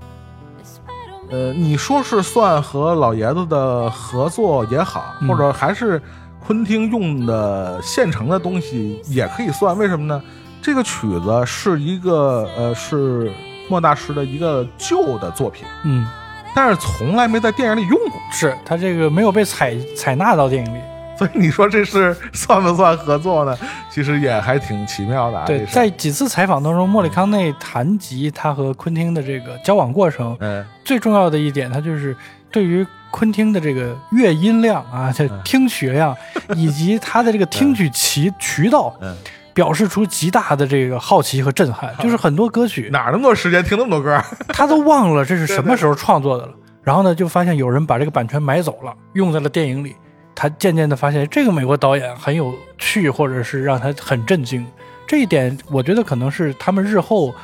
[1.30, 6.02] 呃，你说是算和老爷子的合作也好，嗯或者还是
[6.44, 9.78] 昆汀用的现成的东西也可以算。
[9.78, 10.20] 为什么呢？
[10.64, 13.32] 这个曲子是一个呃是
[13.70, 16.08] 莫大师的一个旧的作品，嗯，
[16.56, 18.22] 但是从来没在电影里用过。
[18.32, 20.80] 是他这个没有被采采纳到电影里。
[21.22, 23.56] 所以你说这是算不算合作呢？
[23.92, 25.46] 其实也还挺奇妙的、啊。
[25.46, 32.18] 对，在几次采访当中，莫里康内谈及他和昆汀的这个交往过程，嗯最重要的一点，他就是
[32.50, 36.16] 对于昆汀的这个乐音量啊，这听取量，
[36.56, 39.16] 以及他的这个听取渠渠道，嗯，
[39.54, 41.94] 表示出极大的这个好奇和震撼。
[42.00, 44.22] 就是很多歌曲，哪那么多时间听那么多歌？
[44.50, 46.54] 他都忘了这是什么时候创作的了。
[46.84, 49.96] 然后呢，就发现有人把这个版权买走了，用在了电影里。
[50.34, 54.66] 他渐渐的发现，这个美国导演很有趣，或者是让他很震惊。
[55.06, 57.36] 这一点，我觉得可能是他们日后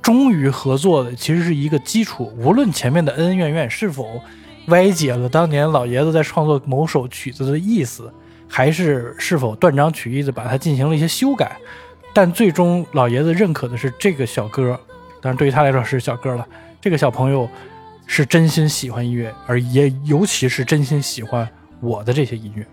[0.00, 2.32] 终于合作的，其实是一个基础。
[2.38, 4.22] 无论前面的恩恩怨怨是否
[4.68, 8.10] 歪解了当年老爷子在创作某首曲子的意思，
[8.48, 11.56] 还是是否断章取义的把它进行了一些修改，
[12.12, 14.78] 但最终老爷子认可的是这个小哥，
[15.20, 16.46] 当然对于他来说是小哥了。
[16.80, 17.48] 这个小朋友
[18.06, 21.48] 是真心喜欢音乐，而也尤其是真心喜欢
[21.80, 22.66] 我的这些音乐。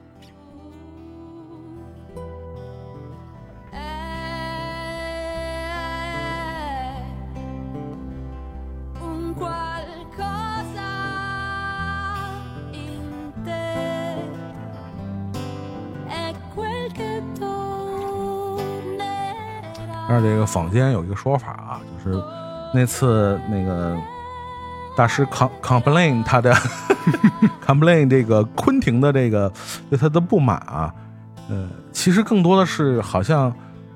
[20.46, 22.24] 个坊间有一个说法啊，就是
[22.74, 23.98] 那次那个
[24.96, 26.54] 大师 com complain 他的
[27.66, 29.52] complain 这个昆汀的这个
[29.90, 30.94] 对他的不满啊，
[31.50, 33.52] 呃，其实更多的是好像，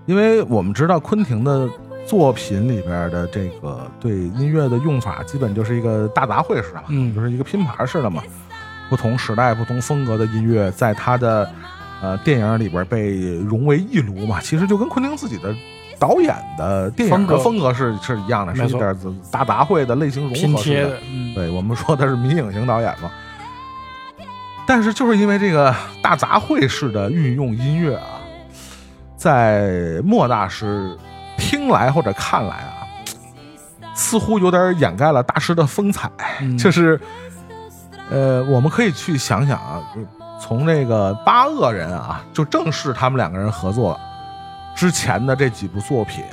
[0.06, 1.70] 因为我们知道昆汀的
[2.06, 7.14] 作品里边的这个对音乐的用法，基本就是一个大杂烩似的嘛，嗯。
[7.14, 8.24] 就是一个拼盘似的嘛，
[8.90, 11.50] 不同时代、不同风格的音乐，在他的
[12.02, 15.56] 呃电影里边被融为一炉嘛，其实就跟昆汀自己的
[16.00, 18.78] 导演的电影的风风格是是一样的，是没错。
[18.78, 20.98] 一点大杂烩的类型融合式的
[21.36, 23.12] 对我们说的是迷影型导演嘛。
[24.66, 28.22] 但是就是因为这个大杂烩式的运用音乐啊，
[29.18, 30.96] 在莫大师
[31.38, 32.86] 听来或者看来啊，
[33.96, 36.10] 似乎有点掩盖了大师的风采。
[36.40, 36.58] 嗯。
[36.58, 37.02] 就是，
[38.12, 39.82] 呃，我们可以去想想啊，
[40.40, 44.00] 从这个八恶人啊，就正式他们两个人合作
[44.80, 46.24] 之前的这几部作品，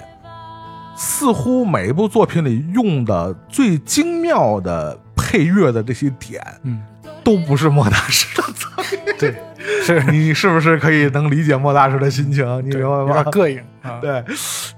[0.96, 6.80] 似乎每一部作品里用的最精妙的配乐的这些点，嗯，
[7.24, 9.00] 都不是莫大师的作品。
[9.18, 9.34] 对，
[9.82, 12.46] 是 你是不是可以能理解莫大师的心情？
[12.64, 13.24] 你明白吗点？
[13.32, 13.98] 膈应啊。
[14.00, 14.24] 对，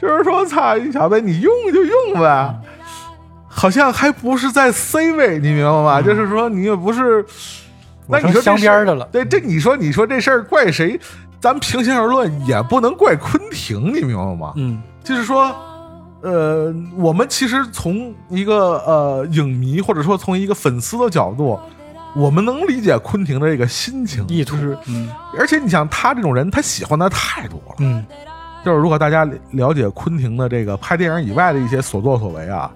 [0.00, 2.58] 就是说，操，你小子，你用就用呗，
[3.48, 6.00] 好像还不是在 C 位，你明白吗？
[6.00, 7.22] 就是说，你也不是，
[8.06, 9.06] 那你说这事儿边儿的了。
[9.12, 10.98] 对，这你说你说这事儿怪谁？
[11.40, 14.52] 咱平心而论，也不能怪昆汀，你明白吗？
[14.56, 15.54] 嗯，就是说，
[16.20, 21.58] 呃，我们其实从一个呃影迷或者说从一个粉丝的角度，
[22.16, 25.08] 我们能理解昆汀的这个心情，意图就是，嗯
[25.38, 27.76] 而且你想他这种人，他喜欢的太多了。
[27.78, 28.04] 嗯
[28.64, 32.68] 就是如果大家了解昆汀的这个拍电影以外的一些所作所为啊，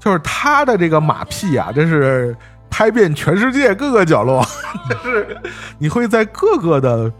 [0.00, 2.34] 就就是他的这个马屁啊，真是
[2.70, 4.42] 拍遍全世界各个角落，
[4.88, 5.36] 就是
[5.78, 7.12] 你会在各个的。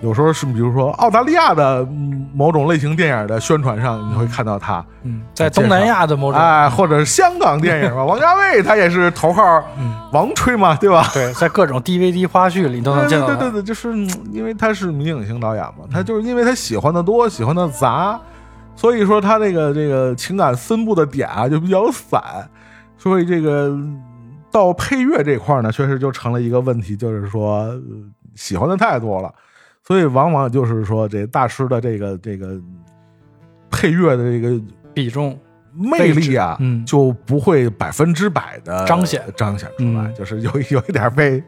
[0.00, 9.42] 有时候是，比如说澳大利亚的嗯某种类型电影的宣传上，你会看到他，嗯，在东南亚的某种，哎，或者是香港电影吧， 王家卫他也是头号
[9.78, 11.08] 嗯，王吹嘛，对吧？
[11.14, 13.26] 对，在各种 DVD 花絮里都能见到。
[13.28, 18.20] 对对对对，就是嗯因为他是迷影型导演嘛，他就是因为他喜欢的多，喜欢的杂，
[18.74, 22.20] 所以说他这个这个情感分布的点啊就比较散，
[22.98, 23.74] 所以这个
[24.50, 27.80] 到配乐这块呢，确实就成了一个问题，就是说、呃
[28.38, 29.32] 喜欢的太多了，
[29.86, 32.60] 所以往往就是说这大师的这个这个
[33.70, 34.60] 配乐的这个
[34.92, 35.38] 比重，
[35.72, 41.42] 魅力啊，嗯就不会百分之百的彰显彰显出来，嗯就是有有一点被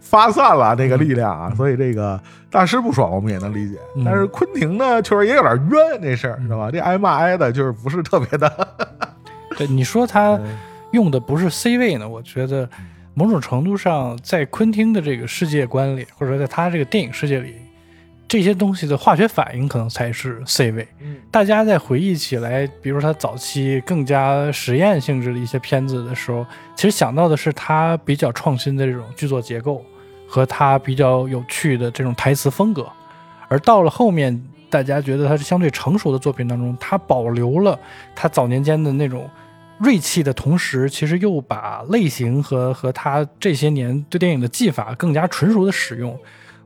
[0.00, 2.20] 发散了那个力量啊，所以这个
[2.50, 6.70] 大师不爽我们也能理解，嗯但是昆汀呢，确实也有点冤这事儿，是吧？
[6.72, 8.68] 这挨骂挨的就是不是特别的，
[9.56, 10.38] 对你说他
[10.92, 12.08] 用的不是 C 位呢？
[12.08, 12.68] 我觉得
[13.14, 17.54] 某种程度上，在昆汀的这个世界观里，或者说在他这个电影世界里，
[18.34, 20.84] 这些东西的化学反应可能才是 C 位。
[21.00, 29.84] 嗯大家在回忆起来，比如说他早期更加实验性质的一些片子的时候，其实想到的是他比较创新的这种剧作结构
[30.26, 32.84] 和他比较有趣的这种台词风格。
[33.46, 37.78] 而到了后面，大家觉得他是相对成熟的作品当中，他保留了
[38.16, 39.30] 他早年间的那种
[39.78, 46.18] 锐气的同时，其实又把类型和和他这些年对电影的技法更加纯熟的使用。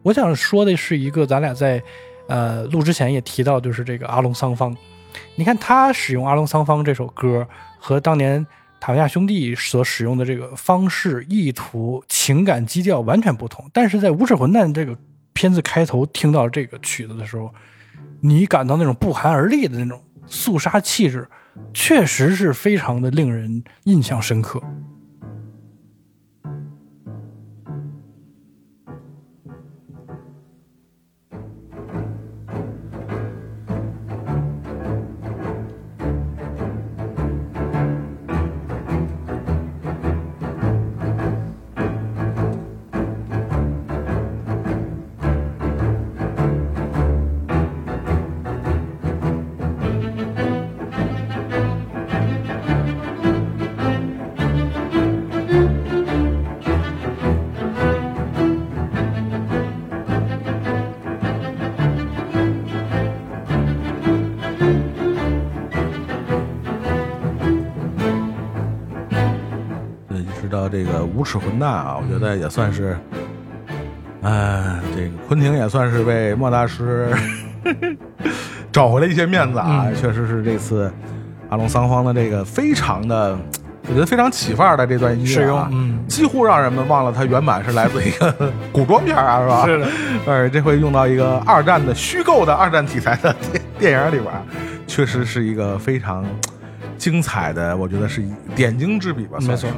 [0.03, 1.83] 我想说的是一个，咱俩在
[2.29, 4.77] 呃录之前也提到，就是这个阿龙桑方。
[5.35, 7.47] 你看他使用《阿龙桑方》这首歌，
[7.79, 8.47] 和当年
[8.79, 13.69] 塔维亚兄弟所使用的这个方式、意图、情感基调完全不同。
[13.73, 14.97] 但是在《无耻混蛋》这个
[15.33, 17.53] 片子开头听到这个曲子的时候，
[18.21, 21.27] 你感到那种不寒而栗的那种肃杀气质，
[21.73, 24.63] 确实是非常的令人印象深刻。
[71.19, 72.97] 无耻混蛋啊，我觉得也算是，
[74.23, 77.09] 哎，这个昆汀也算是为莫大师
[78.71, 80.93] 找回了一些面子啊，嗯确实是这次
[81.51, 83.37] 阿龙桑方的这个非常的，
[83.89, 88.33] 我觉得非常起范儿的这段音乐、啊，使用嗯几乎让人们忘了它原版是来自一个
[88.71, 89.67] 古装片啊，是吧？
[89.67, 89.87] 是的，
[90.25, 94.33] 呃，这回用到一个二战的虚构的二战题材的电电影里边，
[94.87, 96.25] 确实是一个非常
[96.97, 98.23] 精彩的，我觉得是
[98.55, 99.39] 点睛之笔吧。
[99.41, 99.69] 没错。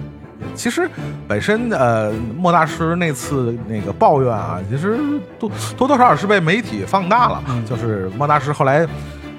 [0.54, 0.88] 其实
[1.28, 4.98] 本身呃，莫大师那次那个抱怨啊，其实
[5.38, 7.42] 多多多少少是被媒体放大了。
[7.48, 8.86] 嗯就是莫大师后来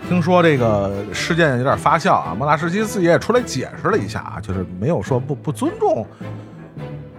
[0.07, 6.05] 听说这个事件有点发酵啊，莫大师其实自己也出来解释了一下啊，就是没有说不不尊重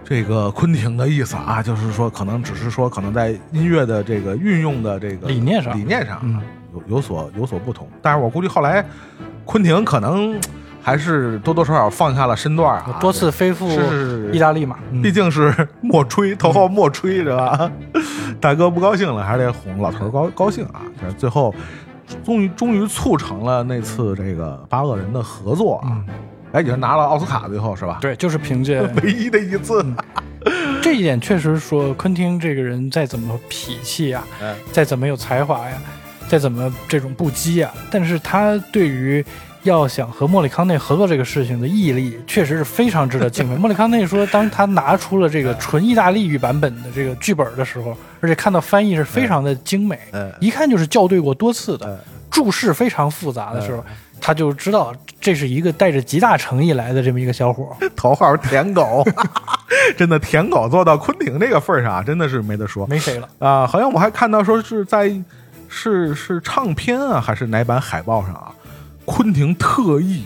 [0.03, 6.41] 这个昆汀的意思啊，就是说可能只是说可能在音乐的这个运用的这个理念上理念上啊嗯
[6.73, 7.87] 有有所有所不同。
[8.01, 8.83] 但是我估计后来
[9.45, 10.39] 昆汀可能
[10.83, 13.69] 还是多多少少放下了身段啊，多次飞赴
[14.31, 17.71] 意大利嘛，嗯毕竟是莫吹，头号莫吹是吧？
[18.41, 20.81] 大哥不高兴了，还是得哄老头儿高高兴啊。
[21.01, 21.55] 但是最后，
[22.25, 25.87] 终于终于促成了那次这个八恶人的合作啊。
[25.89, 26.05] 嗯
[26.53, 29.83] 哎，你是拿了奥斯卡，最后是吧？，对，就是凭借 唯一的一次。
[30.83, 35.75] 这一点，确实说昆汀这个人再怎么脾气呀、哎再怎么有才华呀，
[36.27, 39.25] 再怎么这种不羁呀，但是他对于
[39.63, 43.55] 要想和莫里康内合作这个事情的毅力，确实是非常值得敬佩。
[43.59, 51.97] 莫里康内说，当他拿出了这个纯意大利语版本的这个剧本的时候，而且看到翻译是非常的精美，嗯一看就是校对过多次的嗯，
[52.29, 53.83] 注释非常复杂的时候。
[54.25, 59.05] 他就知道这是一个带着极大诚意来的这么一个小伙， 头号舔狗，
[59.97, 63.27] 真的舔狗做到昆汀这个份儿上啊，真的是没得说没谁了。
[63.39, 63.67] 啊！
[63.67, 65.13] 好像我还看到说是在
[65.67, 68.49] 是是唱片啊，还是哪版海报上啊，
[69.05, 70.23] 昆汀特意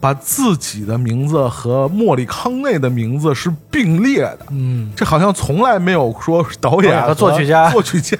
[0.00, 4.40] 把自己的名字和莫里康内的名字是并列的。
[4.50, 8.16] 嗯，这好像从来没有说导演和作曲家 作曲家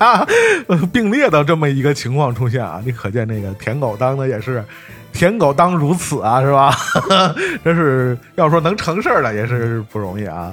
[0.66, 2.80] 呃并列的这么一个情况出现啊！
[2.84, 4.64] 你可见那个舔狗当的也是
[5.12, 6.74] 舔狗当如此啊，是吧？
[7.62, 10.51] 真是要说能成事儿的也是不容易啊。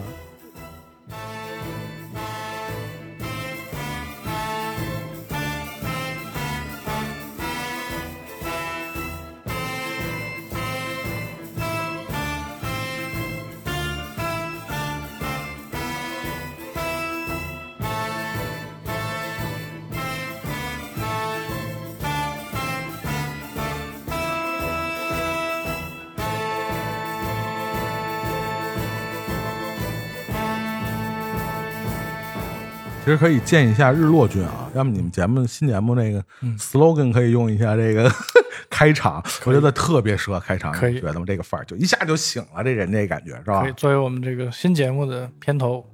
[33.03, 38.09] 其实可以建一下日落君啊，要么你们节目新节目那个嗯 slogan 可以用一下这个
[38.69, 41.25] 开场，我觉得特别适合开场，可以你觉得吗？
[41.25, 43.73] 这个范儿就一下就醒了，这人这感觉是吧可以？
[43.73, 45.85] 作为我们这个新节目的片头。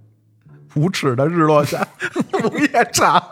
[0.75, 1.87] 无耻的日落下
[2.43, 3.23] 午夜场。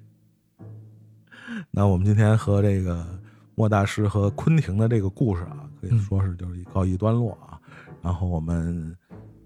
[1.70, 3.06] 那我们今天和这个
[3.54, 7.56] 莫大师和昆汀的这个故事啊，可以说是就是一告一段落啊。
[8.02, 8.94] 然后我们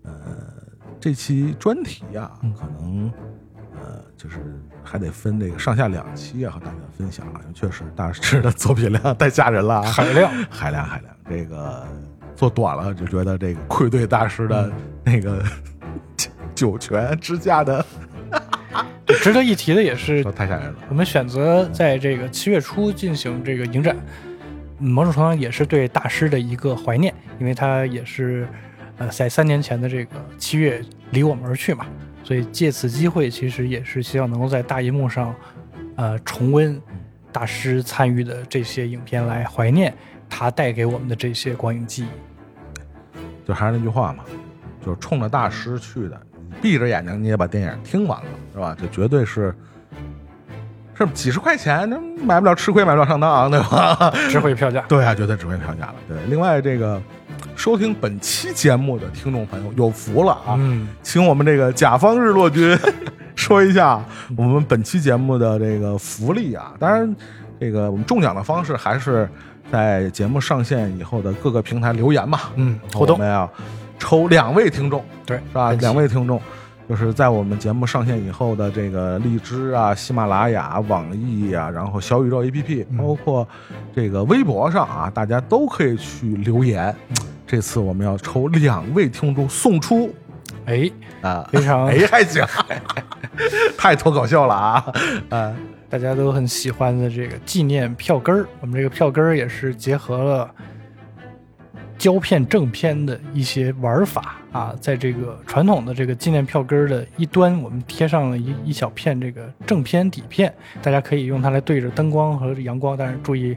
[0.03, 0.11] 呃
[1.01, 3.11] 这期专题啊，可能
[3.75, 4.39] 呃就是
[4.83, 7.41] 还得分这个上下两期啊，和大家分享啊。
[7.43, 11.87] 因为确实大师的作品量太吓人了啊， 海量海量海量，这个
[12.35, 14.73] 做短了就觉得这个愧对大师的
[15.05, 15.43] 那个
[16.55, 17.85] 九泉之下的，
[19.23, 20.79] 值得一提的也是 说，太吓人了。
[20.89, 23.97] 我们选择在这个七月初进行这个影展，
[24.81, 28.49] 嗯某种程度上也是对大师的一个怀念，因为他也是
[28.99, 31.87] 呃在三年前的这个七月离我们而去嘛，
[32.23, 35.35] 所以借此机会，其实也是希望能够在大荧幕上
[35.97, 36.81] 呃重温
[37.33, 39.93] 大师参与的这些影片，来怀念
[40.29, 42.09] 他带给我们的这些光影记忆。
[43.47, 44.25] 就还是那句话嘛，
[44.85, 48.77] 就是冲着大师去的，你闭着眼睛你也把电影听完了，是吧？
[48.79, 49.55] 这绝对是。
[50.95, 54.13] 是几十块钱，那买不了吃亏，买不了上当，对吧？
[54.29, 54.81] 值回票价。
[54.89, 55.95] 对啊，绝对值回票价了。
[56.09, 57.01] 对，另外这个
[57.59, 60.55] 收听本期节目的听众朋友有福了啊！
[60.57, 62.79] 嗯，请我们这个甲方日落君
[63.35, 64.01] 说一下
[64.37, 66.73] 我们本期节目的这个福利啊。
[66.79, 67.17] 当然，
[67.59, 69.29] 这个我们中奖的方式还是
[69.73, 72.39] 在节目上线以后的各个平台留言嘛。
[72.55, 73.51] 嗯互动我们要
[73.99, 75.73] 抽两位听众，对，是吧？
[75.73, 76.41] 两位听众。
[76.89, 83.47] 就是在我们节目上线以后的这个荔枝啊、喜马拉雅、网易啊，然后小宇宙 APP，包括
[83.95, 86.95] 这个微博上啊，大家都可以去留言。
[87.49, 90.15] 这次我们要抽两位听众送出
[90.67, 90.91] 哎，
[91.23, 92.45] 啊，非常哎还行，
[93.79, 94.93] 太脱口秀了啊！
[95.31, 95.57] 啊，
[95.89, 100.55] 大家都很喜欢的这个纪念票根儿，我们这个票根儿也是结合了
[101.97, 113.57] 胶片正片的一些玩法啊，在这个传统的这个纪念票根儿的一端，我们贴上了一一小片这个正片底片，大家可以用它来对着灯光和阳光，但是注意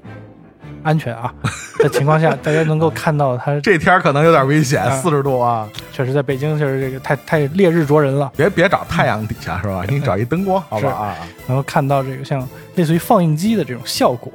[0.84, 1.34] 安全啊
[1.80, 5.70] 的情况下， 大家能够看到它这天儿可能有点危险，啊四十度啊！
[5.92, 8.32] 确实在北京就是这个太太烈日灼人了。
[8.36, 9.84] 别别找太阳底下是吧？
[9.88, 10.90] 你找一灯光，好吧？
[10.90, 11.18] 啊啊，
[11.48, 14.32] 能够看到这个像类似于放映机的这种效果，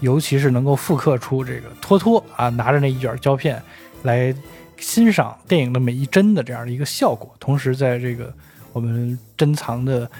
[0.00, 3.62] 尤其是能够复刻出这个托托啊拿着那一卷胶片
[4.02, 4.34] 来
[4.76, 8.32] 欣赏电影的每一帧的这样的一个效果，同时在这个
[8.72, 10.10] 我们珍藏的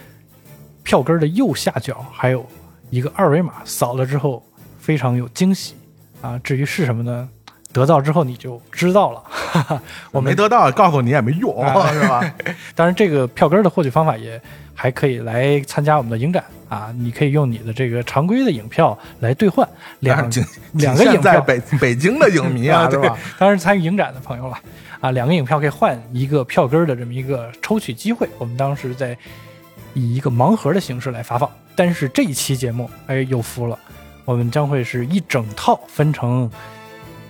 [0.82, 2.46] 票根的右下角还有
[2.90, 4.44] 一个二维码，扫了之后
[4.80, 5.74] 非常有惊喜
[6.22, 6.38] 啊！
[6.42, 7.28] 至于是什么呢？
[7.72, 9.22] 得到之后你就知道了。
[9.28, 12.20] 哈哈，我没得到，告诉你也没用，啊 是吧？
[12.74, 14.40] 当然，这个票根的获取方法也
[14.74, 16.92] 还可以来参加我们的影展啊！
[16.98, 19.68] 你可以用你的这个常规的影票来兑换
[20.00, 20.44] 两仅
[20.74, 23.16] 两个影票，在北北京的影迷啊，对是吧？？
[23.38, 24.58] 当然参与影展的朋友了
[25.00, 28.28] 啊，两个影票可以换一个票根的这么一个抽取机会。
[28.38, 29.16] 我们当时在
[29.94, 33.78] 以一个盲盒的形式来发放，但是这一期节目哎有福了，
[34.24, 36.50] 我们将会是一整套分成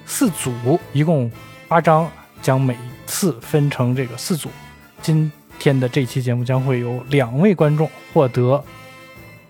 [0.06, 1.30] 四组，一共
[1.68, 2.10] 八张，
[2.42, 2.76] 将每
[3.06, 4.48] 次分成这个四组。
[5.00, 8.62] 今天的这期节目将会有两位观众获得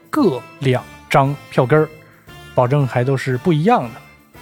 [0.08, 1.88] 各两张票根儿，
[2.54, 3.90] 保证还都是不一样的，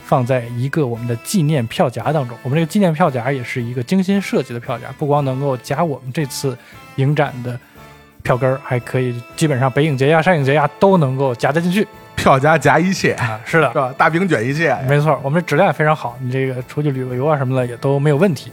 [0.05, 2.37] 放在一个我们的纪念票夹当中。
[2.43, 6.57] 我们这个纪念票夹也是一个精心设计的票夹，不光能够夹我们这次
[6.97, 7.59] 影展的
[8.23, 11.87] 票根儿，还可以基本上北影节呀、上影节呀都能够夹得进去
[12.19, 13.41] 票夹夹一切，啊。
[13.45, 13.95] 是的是，吧？
[13.97, 18.53] 大饼卷一切，没错，我们的质量也非常好，你这个出去旅个游啊什么的也都没有问题。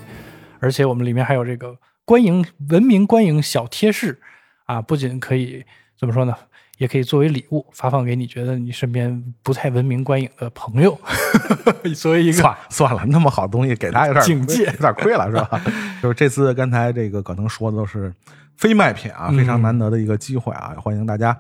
[0.60, 1.76] 而且我们里面还有这个
[2.06, 4.20] 观影文明观影小贴士
[4.66, 5.64] 啊，不仅可以
[6.00, 6.34] 怎么说呢，
[6.78, 10.98] 也可以作为礼物发放给你觉得你身边不太文明观影的朋友。
[11.96, 15.62] 作为一个算算了，那么好东西给他有点警戒 有点亏了，是吧？
[16.02, 18.12] 就是这次刚才这个可能说的都是
[18.58, 21.38] 非卖品啊，嗯非常难得的一个机会啊，欢迎大家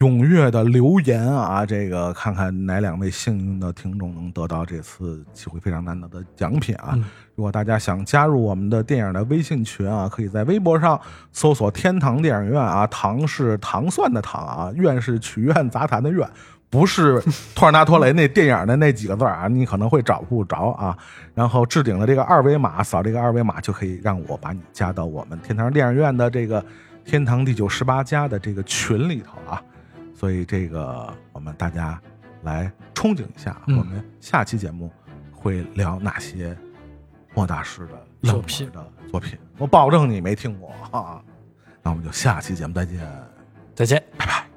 [0.00, 6.90] 踊跃的留言啊，这个看看哪两位幸运的听众能得到这次机会非常难得的奖品啊！
[6.92, 7.04] 嗯
[7.34, 11.00] 如果大家想加入我们的电影的微信群啊，可以在微博上
[11.32, 16.28] 搜索“天堂电影院”啊，糖是糖蒜的糖啊，院是曲苑杂谈的院。
[16.70, 17.20] 不是
[17.54, 20.96] 托尔纳托雷那电影的那几个字啊，你可能会找不着啊。
[21.34, 26.64] 然后置顶的这个二维码，扫这个二维码就可以让我把你加到我们天堂电影院的这个
[27.04, 29.62] 天堂第九十八家的这个群里头啊。
[30.18, 32.00] 所以这个我们大家
[32.42, 34.90] 来憧憬一下，嗯我们下期节目
[35.30, 36.56] 会聊哪些
[37.34, 41.22] 莫大师的作品的作品，我保证你没听过哈。
[41.84, 42.98] 那我们就下期节目再见，
[43.76, 44.02] 再见。
[44.16, 44.47] 拜拜。